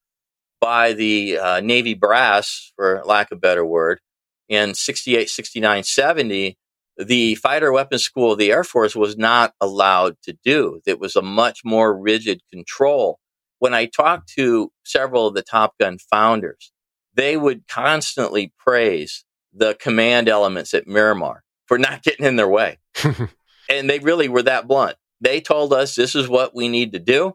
[0.60, 4.00] by the uh, Navy brass, for lack of a better word,
[4.48, 6.56] in 68, 69, 70,
[6.96, 10.80] the fighter weapons school of the Air Force was not allowed to do.
[10.86, 13.18] It was a much more rigid control.
[13.58, 16.72] When I talked to several of the Top Gun founders,
[17.14, 22.78] they would constantly praise the command elements at Miramar for not getting in their way.
[23.68, 24.96] and they really were that blunt.
[25.20, 27.34] They told us this is what we need to do.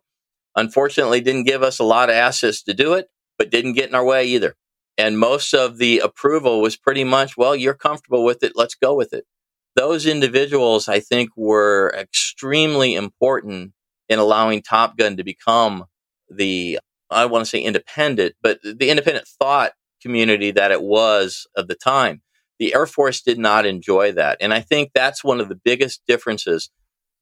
[0.56, 3.08] Unfortunately, didn't give us a lot of assets to do it,
[3.38, 4.56] but didn't get in our way either.
[4.98, 8.54] And most of the approval was pretty much, well, you're comfortable with it.
[8.56, 9.26] Let's go with it.
[9.76, 13.74] Those individuals, I think, were extremely important
[14.08, 15.86] in allowing Top Gun to become
[16.30, 16.80] the,
[17.10, 21.76] I want to say independent, but the independent thought community that it was of the
[21.76, 22.22] time.
[22.58, 24.38] The Air Force did not enjoy that.
[24.40, 26.70] And I think that's one of the biggest differences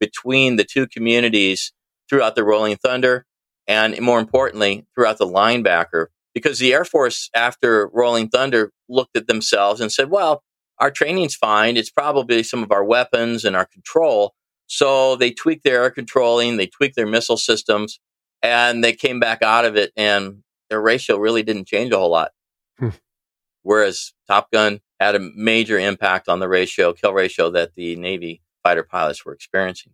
[0.03, 1.71] between the two communities
[2.09, 3.25] throughout the Rolling Thunder
[3.67, 6.07] and more importantly, throughout the linebacker.
[6.33, 10.43] Because the Air Force, after Rolling Thunder, looked at themselves and said, well,
[10.77, 11.77] our training's fine.
[11.77, 14.33] It's probably some of our weapons and our control.
[14.67, 18.01] So they tweaked their air controlling, they tweaked their missile systems,
[18.41, 22.09] and they came back out of it, and their ratio really didn't change a whole
[22.09, 22.31] lot.
[22.77, 22.89] Hmm.
[23.61, 28.41] Whereas Top Gun had a major impact on the ratio, kill ratio that the Navy
[28.63, 29.93] fighter pilots were experiencing.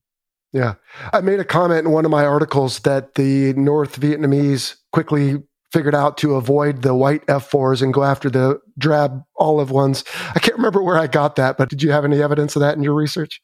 [0.51, 0.75] Yeah.
[1.13, 5.37] I made a comment in one of my articles that the North Vietnamese quickly
[5.71, 10.03] figured out to avoid the white F4s and go after the drab olive ones.
[10.33, 12.75] I can't remember where I got that, but did you have any evidence of that
[12.75, 13.41] in your research?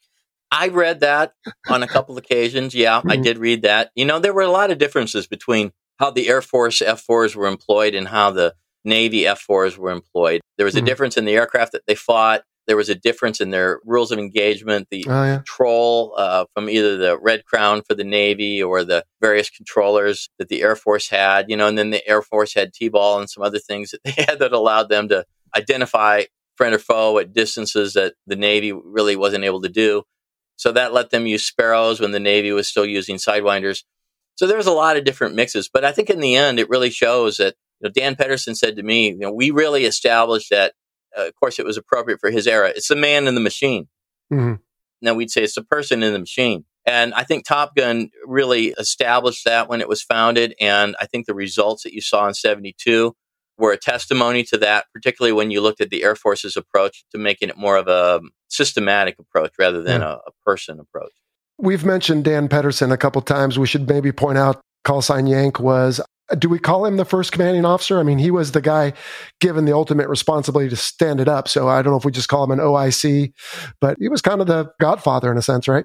[0.50, 1.32] I read that
[1.68, 2.74] on a couple occasions.
[2.74, 3.02] Yeah.
[3.06, 3.90] I did read that.
[3.94, 7.46] You know, there were a lot of differences between how the Air Force F4s were
[7.46, 8.54] employed and how the
[8.84, 10.40] Navy F4s were employed.
[10.56, 10.86] There was a mm-hmm.
[10.86, 14.18] difference in the aircraft that they fought there was a difference in their rules of
[14.18, 15.36] engagement, the oh, yeah.
[15.36, 20.48] control uh, from either the Red Crown for the Navy or the various controllers that
[20.48, 23.42] the Air Force had, you know, and then the Air Force had T-ball and some
[23.42, 25.24] other things that they had that allowed them to
[25.56, 26.24] identify
[26.56, 30.02] friend or foe at distances that the Navy really wasn't able to do.
[30.56, 33.84] So that let them use Sparrows when the Navy was still using Sidewinders.
[34.36, 36.90] So there's a lot of different mixes, but I think in the end, it really
[36.90, 40.72] shows that you know, Dan Pedersen said to me, you know, we really established that.
[41.16, 42.68] Uh, of course, it was appropriate for his era.
[42.74, 43.88] It's the man in the machine.
[44.30, 44.54] hmm
[45.02, 46.64] Now we'd say it's the person in the machine.
[46.84, 50.54] And I think Top Gun really established that when it was founded.
[50.60, 53.14] And I think the results that you saw in 72
[53.58, 57.18] were a testimony to that, particularly when you looked at the Air Force's approach to
[57.18, 61.12] making it more of a systematic approach rather than a, a person approach.
[61.58, 63.58] We've mentioned Dan Pedersen a couple times.
[63.58, 66.00] We should maybe point out call sign Yank was.
[66.38, 67.98] Do we call him the first commanding officer?
[68.00, 68.94] I mean, he was the guy
[69.40, 71.48] given the ultimate responsibility to stand it up.
[71.48, 73.32] So I don't know if we just call him an OIC,
[73.80, 75.84] but he was kind of the godfather in a sense, right?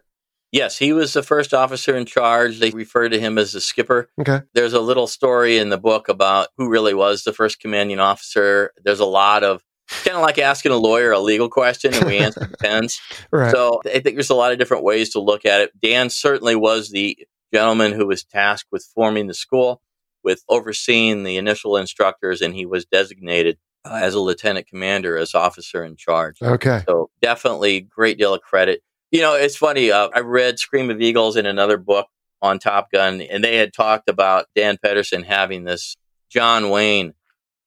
[0.52, 2.60] Yes, he was the first officer in charge.
[2.60, 4.10] They refer to him as the skipper.
[4.20, 4.42] Okay.
[4.54, 8.74] There's a little story in the book about who really was the first commanding officer.
[8.84, 9.64] There's a lot of
[10.04, 13.00] kind of like asking a lawyer a legal question and we answer depends.
[13.32, 13.52] Right.
[13.52, 15.72] So I think there's a lot of different ways to look at it.
[15.82, 17.18] Dan certainly was the
[17.54, 19.82] gentleman who was tasked with forming the school,
[20.24, 25.34] with overseeing the initial instructors, and he was designated uh, as a lieutenant commander, as
[25.34, 26.41] officer in charge.
[26.41, 26.84] okay.
[26.88, 28.82] So definitely great deal of credit.
[29.11, 29.91] You know, it's funny.
[29.91, 32.07] Uh, I read Scream of Eagles in another book
[32.41, 35.95] on Top Gun, and they had talked about Dan Pedersen having this
[36.30, 37.13] John Wayne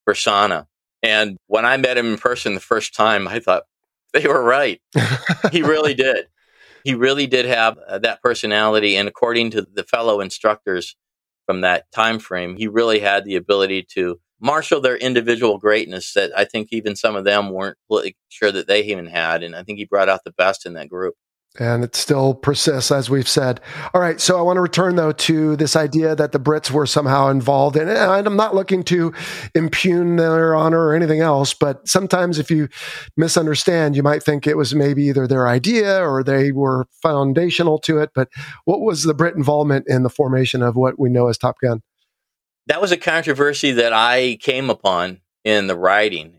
[0.06, 0.66] persona.
[1.02, 3.64] And when I met him in person the first time, I thought
[4.12, 4.80] they were right.
[5.52, 6.28] he really did.
[6.84, 10.96] He really did have uh, that personality, and according to the fellow instructors
[11.46, 16.32] from that time frame, he really had the ability to marshal their individual greatness that
[16.36, 17.78] I think even some of them weren't
[18.28, 19.42] sure that they even had.
[19.42, 21.14] And I think he brought out the best in that group.
[21.58, 23.60] And it still persists, as we've said.
[23.92, 26.86] All right, so I want to return though to this idea that the Brits were
[26.86, 27.96] somehow involved in it.
[27.96, 29.12] And I'm not looking to
[29.54, 32.68] impugn their honor or anything else, but sometimes if you
[33.16, 37.98] misunderstand, you might think it was maybe either their idea or they were foundational to
[37.98, 38.10] it.
[38.14, 38.28] But
[38.64, 41.82] what was the Brit involvement in the formation of what we know as Top Gun?
[42.66, 46.38] That was a controversy that I came upon in the writing.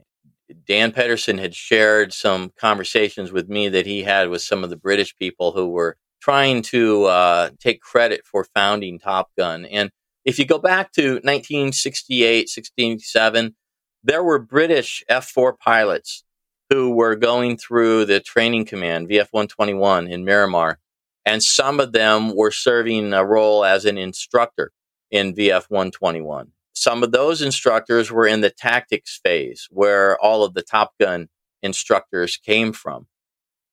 [0.68, 4.78] Dan Pedersen had shared some conversations with me that he had with some of the
[4.78, 9.66] British people who were trying to uh, take credit for founding Top Gun.
[9.66, 9.91] And
[10.24, 13.56] if you go back to 1968, 67,
[14.04, 16.24] there were British F 4 pilots
[16.70, 20.80] who were going through the training command, VF 121 in Miramar.
[21.26, 24.72] And some of them were serving a role as an instructor
[25.12, 30.54] in VF 121 some of those instructors were in the tactics phase where all of
[30.54, 31.30] the Top Gun
[31.64, 33.08] instructors came from.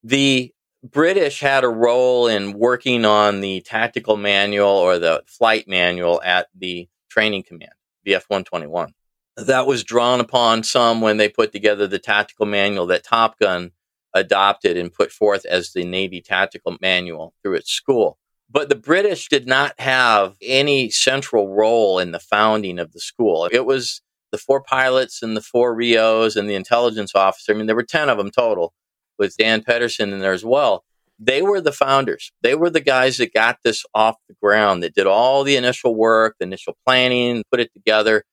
[0.03, 0.53] The
[0.85, 6.49] British had a role in working on the tactical manual or the flight manual at
[6.55, 7.73] the training command,
[8.07, 8.93] VF 121.
[9.37, 13.73] That was drawn upon some when they put together the tactical manual that Top Gun
[14.15, 18.19] adopted and put forth as the Navy tactical manual through its school.
[18.53, 23.49] But the British did not have any central role in the founding of the school.
[23.51, 27.53] It was the four pilots and the four RIOs and the intelligence officer.
[27.53, 28.75] I mean, there were 10 of them total,
[29.19, 30.85] with Dan Pedersen in there as well.
[31.19, 32.33] They were the founders.
[32.43, 35.95] They were the guys that got this off the ground, that did all the initial
[35.95, 38.25] work, the initial planning, put it together.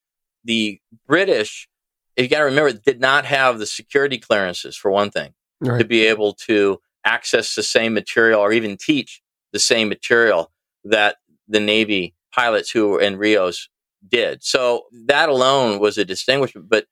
[0.43, 1.67] The British,
[2.15, 5.77] if you got to remember, did not have the security clearances, for one thing, Right.
[5.79, 9.21] to be able to access the same material or even teach
[9.53, 10.51] the same material
[10.83, 13.67] that the Navy pilots who were in RIOs
[14.07, 14.43] did.
[14.43, 16.69] So that alone was a distinguishment.
[16.69, 16.85] But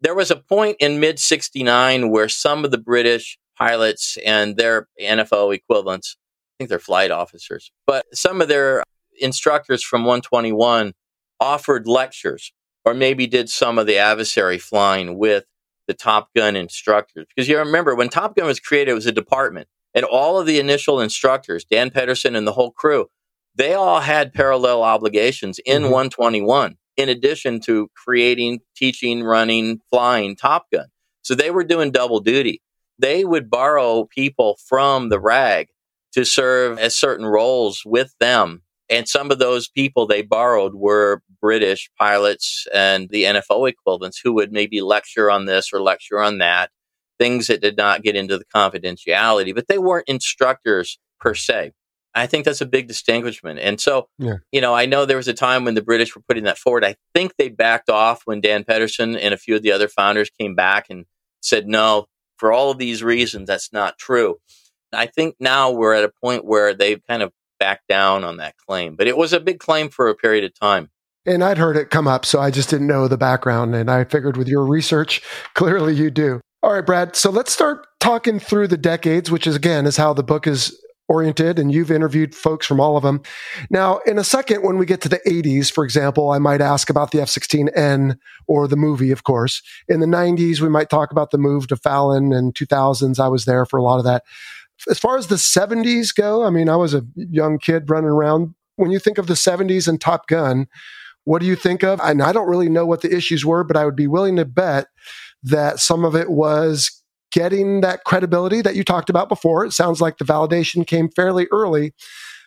[0.00, 4.88] there was a point in mid 69 where some of the British pilots and their
[5.00, 8.82] NFO equivalents, I think they're flight officers, but some of their
[9.20, 10.94] instructors from 121
[11.40, 12.52] offered lectures
[12.84, 15.44] or maybe did some of the adversary flying with
[15.86, 17.26] the Top Gun instructors.
[17.34, 19.68] Because you remember when Top Gun was created, it was a department.
[19.98, 23.06] And all of the initial instructors, Dan Pedersen and the whole crew,
[23.56, 25.90] they all had parallel obligations in Mhm.
[25.90, 30.86] 121, in addition to creating, teaching, running, flying Top Gun.
[31.22, 32.62] So they were doing double duty.
[32.96, 35.66] They would borrow people from the RAG
[36.12, 38.62] to serve as certain roles with them.
[38.88, 44.32] And some of those people they borrowed were British pilots and the NFO equivalents who
[44.34, 46.70] would maybe lecture on this or lecture on that,
[47.18, 51.72] things that did not get into the confidentiality, but they weren't instructors per se.
[52.14, 53.58] I think that's a big distinguishment.
[53.60, 54.36] And so, Yeah.
[54.50, 56.84] you know, I know there was a time when the British were putting that forward.
[56.84, 60.30] I think they backed off when Dan Pedersen and a few of the other founders
[60.40, 61.04] came back and
[61.42, 62.06] said, no,
[62.38, 64.36] for all of these reasons, that's not true.
[64.92, 68.54] I think now we're at a point where they've kind of backed down on that
[68.56, 70.88] claim, but it was a big claim for a period of time.
[71.26, 73.74] And I'd heard it come up, so I just didn't know the background.
[73.74, 75.20] And I figured with your research,
[75.54, 76.40] clearly you do.
[76.62, 77.14] All right, Brad.
[77.14, 80.76] So let's start talking through the decades, which is again is how the book is
[81.08, 83.22] oriented and you've interviewed folks from all of them.
[83.70, 86.90] Now, in a second, when we get to the 80s, for example, I might ask
[86.90, 89.62] about the F 16N or the movie, of course.
[89.88, 93.20] In the 90s, we might talk about the move to Fallon and 2000s.
[93.20, 94.24] I was there for a lot of that.
[94.90, 98.54] As far as the 70s go, I mean, I was a young kid running around.
[98.76, 100.66] When you think of the 70s and Top Gun,
[101.24, 102.00] what do you think of?
[102.02, 104.44] And I don't really know what the issues were, but I would be willing to
[104.44, 104.86] bet
[105.42, 109.64] that some of it was getting that credibility that you talked about before.
[109.64, 111.92] It sounds like the validation came fairly early.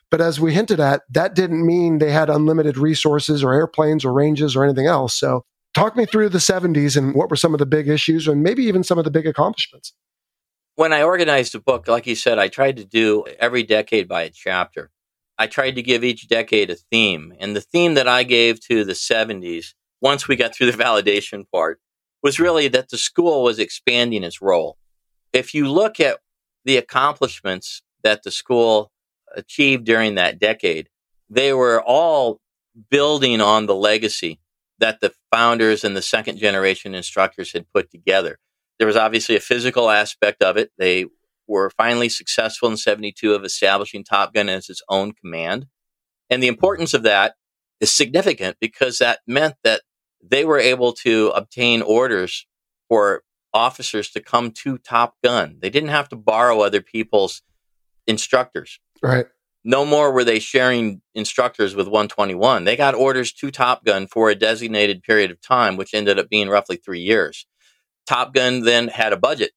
[0.09, 4.11] But as we hinted at, that didn't mean they had unlimited resources or airplanes or
[4.11, 5.17] ranges or anything else.
[5.17, 8.43] So, talk me through the 70s and what were some of the big issues and
[8.43, 9.93] maybe even some of the big accomplishments.
[10.75, 14.23] When I organized the book, like you said, I tried to do every decade by
[14.23, 14.89] a chapter.
[15.37, 17.33] I tried to give each decade a theme.
[17.39, 21.45] And the theme that I gave to the 70s, once we got through the validation
[21.51, 21.79] part,
[22.23, 24.77] was really that the school was expanding its role.
[25.33, 26.19] If you look at
[26.65, 28.91] the accomplishments that the school
[29.35, 30.89] achieved during that decade,
[31.29, 32.39] they were all
[32.89, 34.39] building on the legacy
[34.79, 38.37] that the founders and the second generation instructors had put together.
[38.77, 40.71] There was obviously a physical aspect of it.
[40.77, 41.05] They
[41.47, 45.67] were finally successful in 72 of establishing Top Gun as its own command.
[46.29, 47.35] And the importance of that
[47.79, 49.81] is significant because that meant that
[50.23, 52.45] they were able to obtain orders
[52.87, 55.57] for officers to come to Top Gun.
[55.59, 57.41] They didn't have to borrow other people's
[58.07, 58.79] instructors.
[59.01, 59.25] Right.
[59.63, 62.63] No more were they sharing instructors with 121.
[62.63, 66.29] They got orders to Top Gun for a designated period of time, which ended up
[66.29, 67.45] being roughly three years.
[68.07, 69.51] Top Gun then had a budget.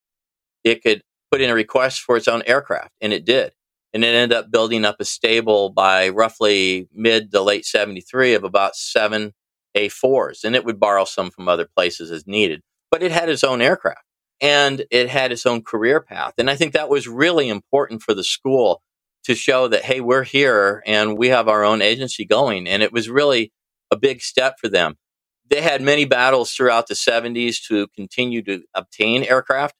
[0.63, 1.01] It could
[1.31, 3.53] put in a request for its own aircraft, and it did.
[3.93, 8.43] And it ended up building up a stable by roughly mid to late 73 of
[8.43, 9.33] about seven
[9.75, 12.61] A4s, and it would borrow some from other places as needed.
[12.91, 14.05] But it had its own aircraft
[14.41, 16.33] and it had its own career path.
[16.37, 18.81] And I think that was really important for the school
[19.23, 22.67] to show that, hey, we're here and we have our own agency going.
[22.67, 23.51] And it was really
[23.91, 24.95] a big step for them.
[25.49, 29.75] They had many battles throughout the 70s to continue to obtain aircraft.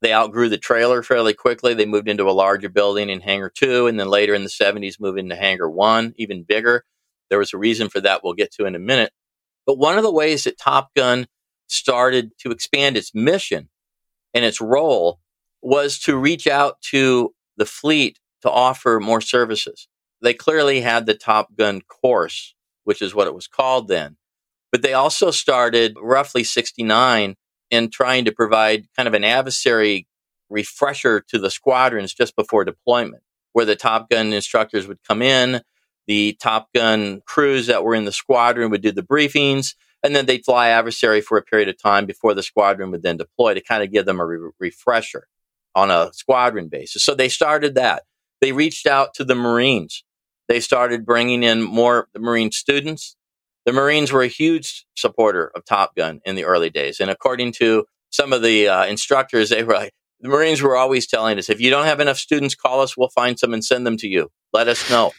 [0.00, 1.74] They outgrew the trailer fairly quickly.
[1.74, 5.00] They moved into a larger building in Hangar 2, and then later in the 70s,
[5.00, 6.84] moved into Hangar 1, even bigger.
[7.30, 9.12] There was a reason for that we'll get to in a minute.
[9.68, 11.26] But one of the ways that Top Gun
[11.66, 13.68] started to expand its mission
[14.32, 15.20] and its role
[15.60, 19.86] was to reach out to the fleet to offer more services.
[20.22, 22.54] They clearly had the Top Gun course,
[22.84, 24.16] which is what it was called then.
[24.72, 27.34] But they also started roughly 69
[27.70, 30.06] in trying to provide kind of an adversary
[30.48, 35.60] refresher to the squadrons just before deployment, where the Top Gun instructors would come in,
[36.08, 40.26] the Top Gun crews that were in the squadron would do the briefings, and then
[40.26, 43.60] they'd fly adversary for a period of time before the squadron would then deploy to
[43.60, 45.28] kind of give them a re- refresher
[45.74, 47.04] on a squadron basis.
[47.04, 48.04] So they started that.
[48.40, 50.02] They reached out to the Marines.
[50.48, 53.14] They started bringing in more Marine students.
[53.66, 57.00] The Marines were a huge supporter of Top Gun in the early days.
[57.00, 61.06] And according to some of the uh, instructors, they were like, the Marines were always
[61.06, 62.96] telling us, if you don't have enough students, call us.
[62.96, 64.30] We'll find some and send them to you.
[64.54, 65.12] Let us know.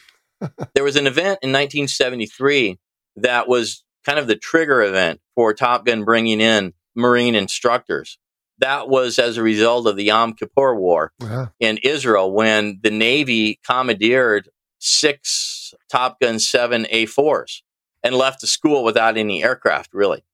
[0.74, 2.78] There was an event in 1973
[3.16, 8.18] that was kind of the trigger event for Top Gun bringing in Marine instructors.
[8.58, 11.46] That was as a result of the Yom Kippur War uh-huh.
[11.58, 17.62] in Israel when the Navy commandeered six Top Gun 7 A4s
[18.02, 20.24] and left the school without any aircraft, really,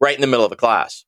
[0.00, 1.04] right in the middle of a class.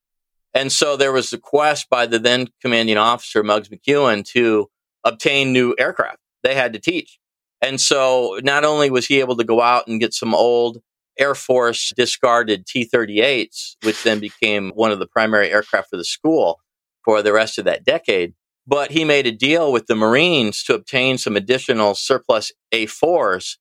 [0.52, 4.70] And so there was the quest by the then commanding officer, Muggs McKeown, to
[5.02, 6.18] obtain new aircraft.
[6.42, 7.18] They had to teach.
[7.64, 10.82] And so not only was he able to go out and get some old
[11.18, 16.04] Air Force discarded T 38s, which then became one of the primary aircraft for the
[16.04, 16.60] school
[17.06, 18.34] for the rest of that decade.
[18.66, 23.56] But he made a deal with the Marines to obtain some additional surplus A4s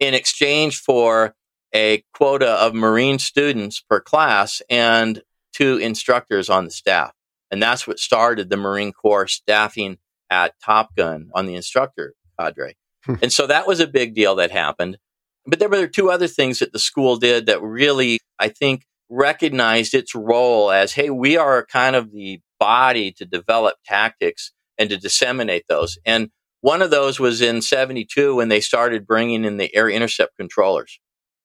[0.00, 1.34] in exchange for
[1.74, 5.22] a quota of Marine students per class and
[5.54, 7.12] two instructors on the staff.
[7.50, 9.96] And that's what started the Marine Corps staffing
[10.28, 12.76] at Top Gun on the instructor cadre.
[13.22, 14.98] And so that was a big deal that happened.
[15.46, 19.94] But there were two other things that the school did that really, I think, recognized
[19.94, 24.96] its role as hey, we are kind of the body to develop tactics and to
[24.96, 25.98] disseminate those.
[26.04, 26.30] And
[26.60, 30.98] one of those was in 72 when they started bringing in the air intercept controllers.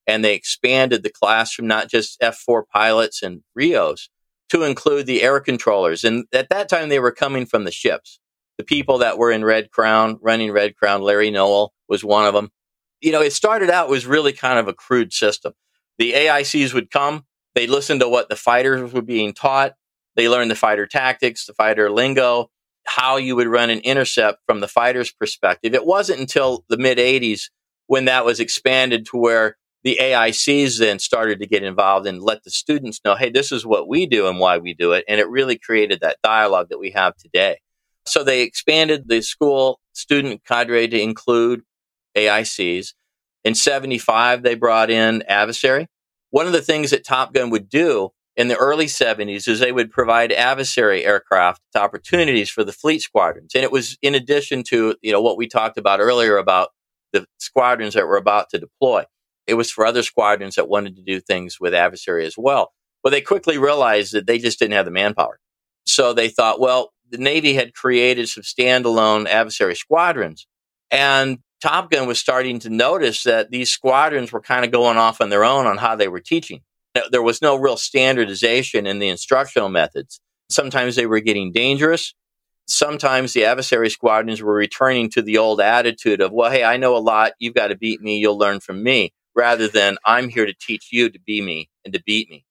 [0.08, 4.10] And they expanded the class from not just F4 pilots and RIOs
[4.50, 6.04] to include the air controllers.
[6.04, 8.20] And at that time, they were coming from the ships.
[8.58, 12.34] The people that were in Red Crown, running Red Crown, Larry Nowell was one of
[12.34, 12.52] them
[13.02, 15.54] you know, it started out was really kind of a crude system.
[15.98, 17.26] The AICs would come,
[17.56, 19.74] they listened to what the fighters were being taught,
[20.16, 22.50] they learned the fighter tactics, the fighter lingo,
[22.86, 25.74] how you would run an intercept from the fighter's perspective.
[25.74, 27.50] It wasn't until the mid 80s
[27.88, 32.44] when that was expanded to where the AICs then started to get involved and let
[32.44, 35.04] the students know, hey, this is what we do and why we do it.
[35.08, 37.58] And it really created that dialogue that we have today.
[38.08, 41.62] So they expanded the school student cadre to include
[42.16, 42.94] AICs.
[43.44, 45.88] In 75, they brought in adversary.
[46.30, 49.72] One of the things that Top Gun would do in the early 70s is they
[49.72, 53.54] would provide adversary aircraft to opportunities for the fleet squadrons.
[53.54, 56.70] And it was in addition to, you know, what we talked about earlier about
[57.12, 59.04] the squadrons that were about to deploy.
[59.48, 62.72] It was for other squadrons that wanted to do things with adversary as well.
[63.04, 65.40] Well, they quickly realized that they just didn't have the manpower.
[65.86, 70.48] So they thought, well, the Navy had created some standalone adversary squadrons.
[70.90, 75.22] And Top Gun was starting to notice that these squadrons were kind of going off
[75.22, 76.62] on their own on how they were teaching.
[77.12, 80.20] There was no real standardization in the instructional methods.
[80.50, 82.14] Sometimes they were getting dangerous.
[82.68, 86.96] Sometimes the adversary squadrons were returning to the old attitude of, well, hey, I know
[86.96, 87.34] a lot.
[87.40, 88.18] You've got to beat me.
[88.18, 91.94] You'll learn from me rather than I'm here to teach you to be me and
[91.94, 92.46] to beat me.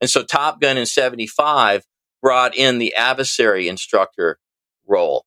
[0.00, 1.84] And so Top Gun in 75
[2.22, 4.38] brought in the adversary instructor
[4.86, 5.26] role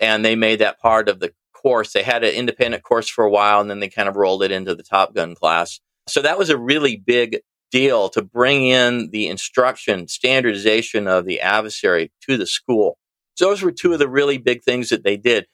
[0.00, 1.92] and they made that part of the course.
[1.92, 4.50] They had an independent course for a while and then they kind of rolled it
[4.50, 5.80] into the Top Gun class.
[6.08, 7.40] So that was a really big
[7.70, 12.98] deal to bring in the instruction standardization of the adversary to the school.
[13.34, 15.46] So those were two of the really big things that they did.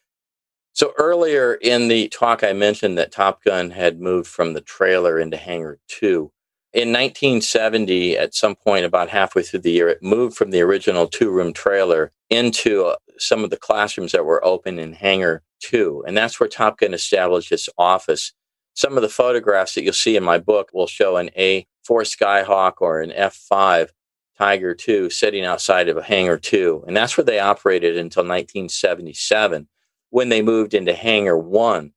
[0.72, 5.18] So earlier in the talk, I mentioned that Top Gun had moved from the trailer
[5.18, 6.30] into Hangar 2.
[6.74, 11.06] In 1970, at some point about halfway through the year, it moved from the original
[11.06, 16.04] two room trailer into uh, some of the classrooms that were open in Hangar 2.
[16.06, 18.34] And that's where Top Gun established its office.
[18.74, 22.74] Some of the photographs that you'll see in my book will show an A4 Skyhawk
[22.80, 23.88] or an F5
[24.36, 26.84] Tiger II sitting outside of a Hangar 2.
[26.86, 29.68] And that's where they operated until 1977
[30.10, 31.92] when they moved into Hangar 1.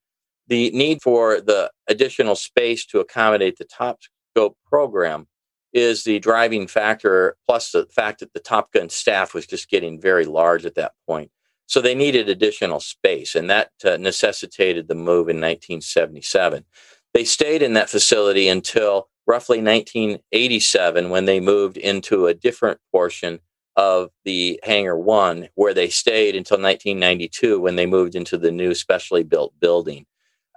[0.47, 3.99] The need for the additional space to accommodate the top
[4.34, 5.27] scope program
[5.73, 9.99] is the driving factor, plus the fact that the Top Gun staff was just getting
[9.99, 11.32] very large at that point.
[11.67, 16.65] So they needed additional space, and that uh, necessitated the move in 1977.
[17.13, 23.39] They stayed in that facility until roughly 1987 when they moved into a different portion
[23.77, 28.75] of the Hangar 1, where they stayed until 1992 when they moved into the new
[28.75, 30.05] specially built building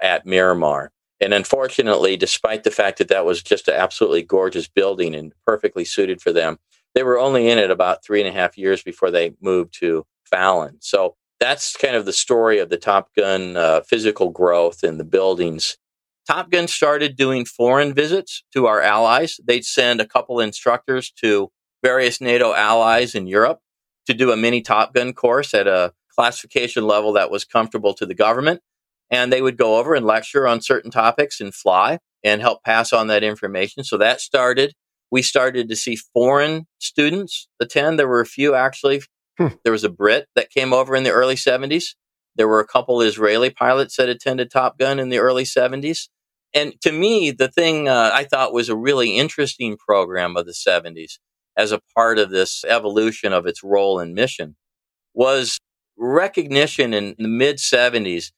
[0.03, 0.91] at Miramar.
[1.25, 5.85] And unfortunately, despite the fact that that was just an absolutely gorgeous building and perfectly
[5.85, 6.59] suited for them,
[6.95, 10.07] they were only in it about three and a half years before they moved to
[10.25, 10.77] Fallon.
[10.81, 15.05] So that's kind of the story of the Top Gun uh, physical growth and the
[15.05, 15.77] buildings
[16.27, 19.39] Top Gun started doing foreign visits to our allies.
[19.45, 21.51] They'd send a couple instructors to
[21.83, 23.61] various NATO allies in Europe
[24.07, 28.07] to do a mini Top Gun course at a classification level that was comfortable to
[28.07, 28.63] the government.
[29.15, 32.93] And they would go over and lecture on certain topics and fly and help pass
[32.93, 33.85] on that information.
[33.85, 34.75] So that started.
[35.13, 37.97] We started to see foreign students attend.
[37.97, 39.03] There were a few actually.
[39.39, 39.49] Hmm.
[39.63, 41.95] There was a Brit that came over in the early 70s.
[42.35, 46.09] There were a couple Israeli pilots that attended Top Gun in the early 70s.
[46.53, 50.53] And to me, the thing uh, I thought was a really interesting program of the
[50.53, 51.19] 70s
[51.57, 54.57] as a part of this evolution of its role and mission
[55.15, 55.61] was
[55.97, 58.33] recognition in the mid 70s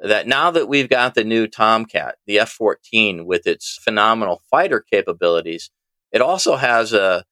[0.00, 4.80] that now that we've got the new Tomcat, the F 14, with its phenomenal fighter
[4.80, 5.70] capabilities,
[6.12, 7.24] it also has a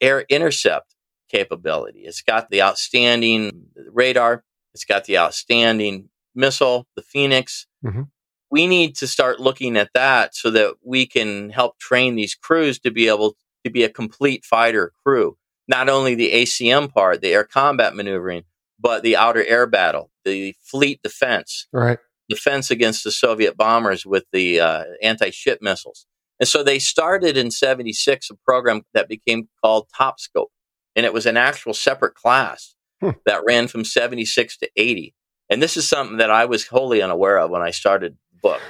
[0.00, 0.94] air intercept
[1.30, 2.00] capability.
[2.00, 4.44] It's got the outstanding radar,
[4.74, 7.66] it's got the outstanding missile, the Phoenix.
[7.84, 8.02] Mm-hmm
[8.50, 12.78] we need to start looking at that so that we can help train these crews
[12.80, 15.36] to be able to be a complete fighter crew.
[15.66, 18.44] Not only the ACM part, the air combat maneuvering,
[18.80, 21.98] but the outer air battle, the fleet defense, right?
[22.28, 26.06] Defense against the Soviet bombers with the uh, anti-ship missiles.
[26.40, 30.50] And so they started in 76 a program that became called Top Scope.
[30.94, 33.10] And it was an actual separate class hmm.
[33.26, 35.14] that ran from 76 to 80.
[35.50, 38.60] And this is something that I was wholly unaware of when I started the book.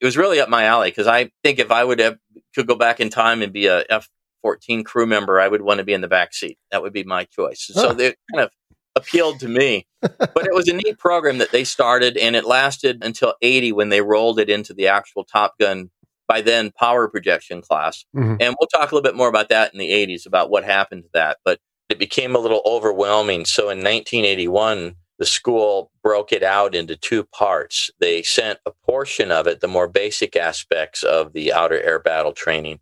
[0.00, 2.18] it was really up my alley because I think if I would have
[2.54, 4.08] could go back in time and be a F
[4.42, 6.58] fourteen crew member, I would want to be in the back seat.
[6.70, 7.70] That would be my choice.
[7.72, 8.50] So they're kind of
[8.98, 9.86] appealed to me.
[10.00, 13.88] but it was a neat program that they started, and it lasted until eighty when
[13.88, 15.90] they rolled it into the actual Top Gun.
[16.28, 18.36] By then, power projection class, mm-hmm.
[18.38, 21.04] and we'll talk a little bit more about that in the '80s about what happened
[21.04, 21.38] to that.
[21.44, 21.58] But
[21.88, 23.46] it became a little overwhelming.
[23.46, 27.90] So in 1981 the school broke it out into two parts.
[27.98, 32.32] They sent a portion of it, the more basic aspects of the outer air battle
[32.32, 32.78] training,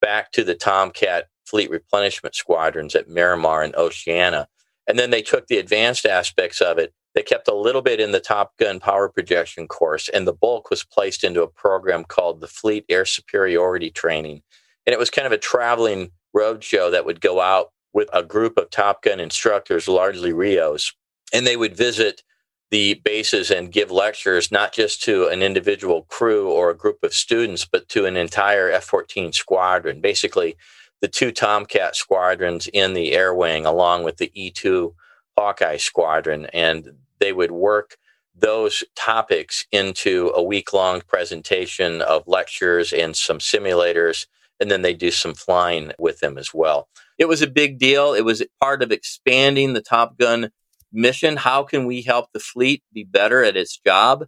[0.00, 4.48] back to the Tomcat fleet replenishment squadrons at Miramar and Oceana.
[4.88, 6.92] And then they took the advanced aspects of it.
[7.14, 10.70] They kept a little bit in the Top Gun power projection course, and the bulk
[10.70, 14.42] was placed into a program called the Fleet Air Superiority Training.
[14.86, 18.56] And it was kind of a traveling roadshow that would go out with a group
[18.56, 20.94] of Top Gun instructors, largely RIOs,
[21.32, 22.22] and they would visit
[22.70, 27.12] the bases and give lectures not just to an individual crew or a group of
[27.12, 30.00] students, but to an entire F 14 squadron.
[30.00, 30.56] Basically,
[31.02, 34.94] the two Tomcat squadrons in the air wing, along with the E 2
[35.36, 36.46] Hawkeye squadron.
[36.46, 37.96] And they would work
[38.34, 44.26] those topics into a week long presentation of lectures and some simulators.
[44.60, 46.88] And then they do some flying with them as well.
[47.18, 48.14] It was a big deal.
[48.14, 50.50] It was part of expanding the Top Gun
[50.92, 51.36] mission.
[51.36, 54.26] How can we help the fleet be better at its job?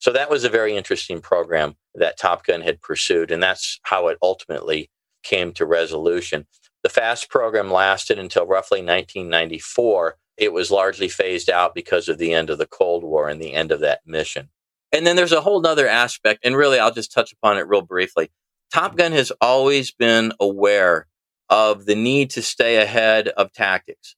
[0.00, 3.30] So that was a very interesting program that Top Gun had pursued.
[3.30, 4.90] And that's how it ultimately
[5.22, 6.46] came to resolution.
[6.82, 10.16] The FAST program lasted until roughly 1994.
[10.36, 13.52] It was largely phased out because of the end of the Cold War and the
[13.52, 14.48] end of that mission.
[14.92, 17.82] And then there's a whole other aspect, and really I'll just touch upon it real
[17.82, 18.30] briefly.
[18.72, 21.06] Top Gun has always been aware
[21.48, 24.16] of the need to stay ahead of tactics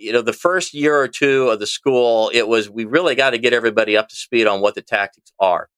[0.00, 3.30] you know, the first year or two of the school, it was we really got
[3.30, 5.68] to get everybody up to speed on what the tactics are.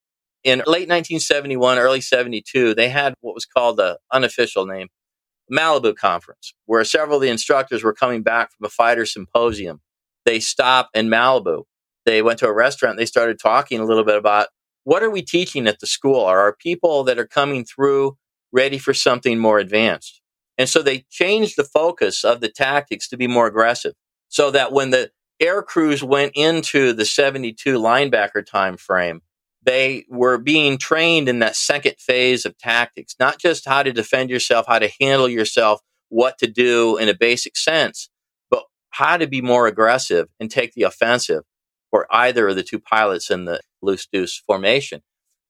[0.44, 4.88] In late 1971, early 72, they had what was called the unofficial name
[5.50, 9.80] Malibu Conference, where several of the instructors were coming back from a fighter symposium.
[10.24, 11.64] They stopped in Malibu.
[12.06, 12.96] They went to a restaurant.
[12.96, 14.48] They started talking a little bit about
[14.84, 16.20] what are we teaching at the school?
[16.20, 18.16] Are our people that are coming through
[18.50, 20.20] ready for something more advanced?
[20.58, 23.92] And so they changed the focus of the tactics to be more aggressive
[24.28, 29.22] so that when the air crews went into the 72 linebacker time frame,
[29.64, 34.30] they were being trained in that second phase of tactics, not just how to defend
[34.30, 38.10] yourself, how to handle yourself, what to do in a basic sense,
[38.50, 41.42] but how to be more aggressive and take the offensive
[41.90, 45.00] for either of the two pilots in the loose deuce formation.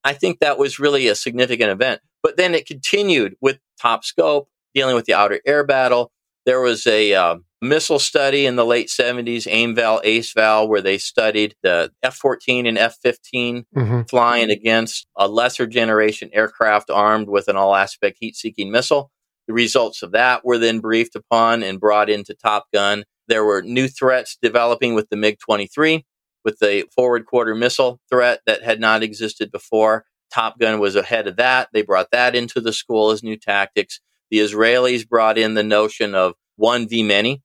[0.04, 2.00] I think that was really a significant event.
[2.22, 6.12] But then it continued with top scope, dealing with the outer air battle.
[6.46, 11.54] There was a um, missile study in the late 70s, AIMVAL, ACEVAL, where they studied
[11.62, 14.02] the F 14 and F 15 mm-hmm.
[14.02, 19.10] flying against a lesser generation aircraft armed with an all aspect heat seeking missile.
[19.46, 23.04] The results of that were then briefed upon and brought into Top Gun.
[23.28, 26.04] There were new threats developing with the MiG 23,
[26.44, 30.04] with the forward quarter missile threat that had not existed before.
[30.32, 31.68] Top Gun was ahead of that.
[31.72, 34.00] They brought that into the school as new tactics.
[34.30, 37.42] The Israelis brought in the notion of one v many,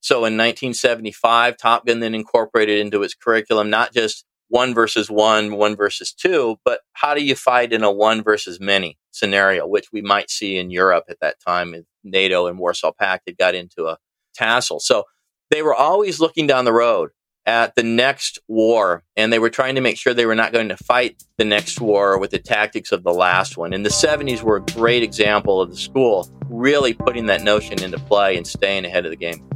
[0.00, 5.56] so in 1975, Top Gun then incorporated into its curriculum not just one versus one,
[5.56, 9.92] one versus two, but how do you fight in a one versus many scenario, which
[9.92, 11.74] we might see in Europe at that time.
[12.04, 13.98] NATO and Warsaw Pact had got into a
[14.34, 14.80] tassel.
[14.80, 15.04] So
[15.50, 17.10] they were always looking down the road
[17.44, 20.68] at the next war, and they were trying to make sure they were not going
[20.68, 23.72] to fight the next war with the tactics of the last one.
[23.72, 27.98] And the 70s were a great example of the school really putting that notion into
[27.98, 29.47] play and staying ahead of the game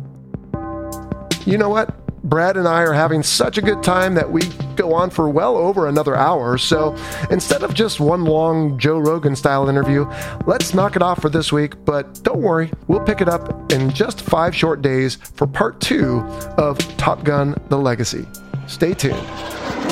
[1.46, 1.98] you know what?
[2.24, 4.42] Brad and I are having such a good time that we
[4.76, 6.56] go on for well over another hour.
[6.56, 6.96] So
[7.30, 10.06] instead of just one long Joe Rogan style interview,
[10.46, 11.84] let's knock it off for this week.
[11.84, 16.20] But don't worry, we'll pick it up in just five short days for part two
[16.58, 18.26] of Top Gun The Legacy.
[18.68, 19.91] Stay tuned.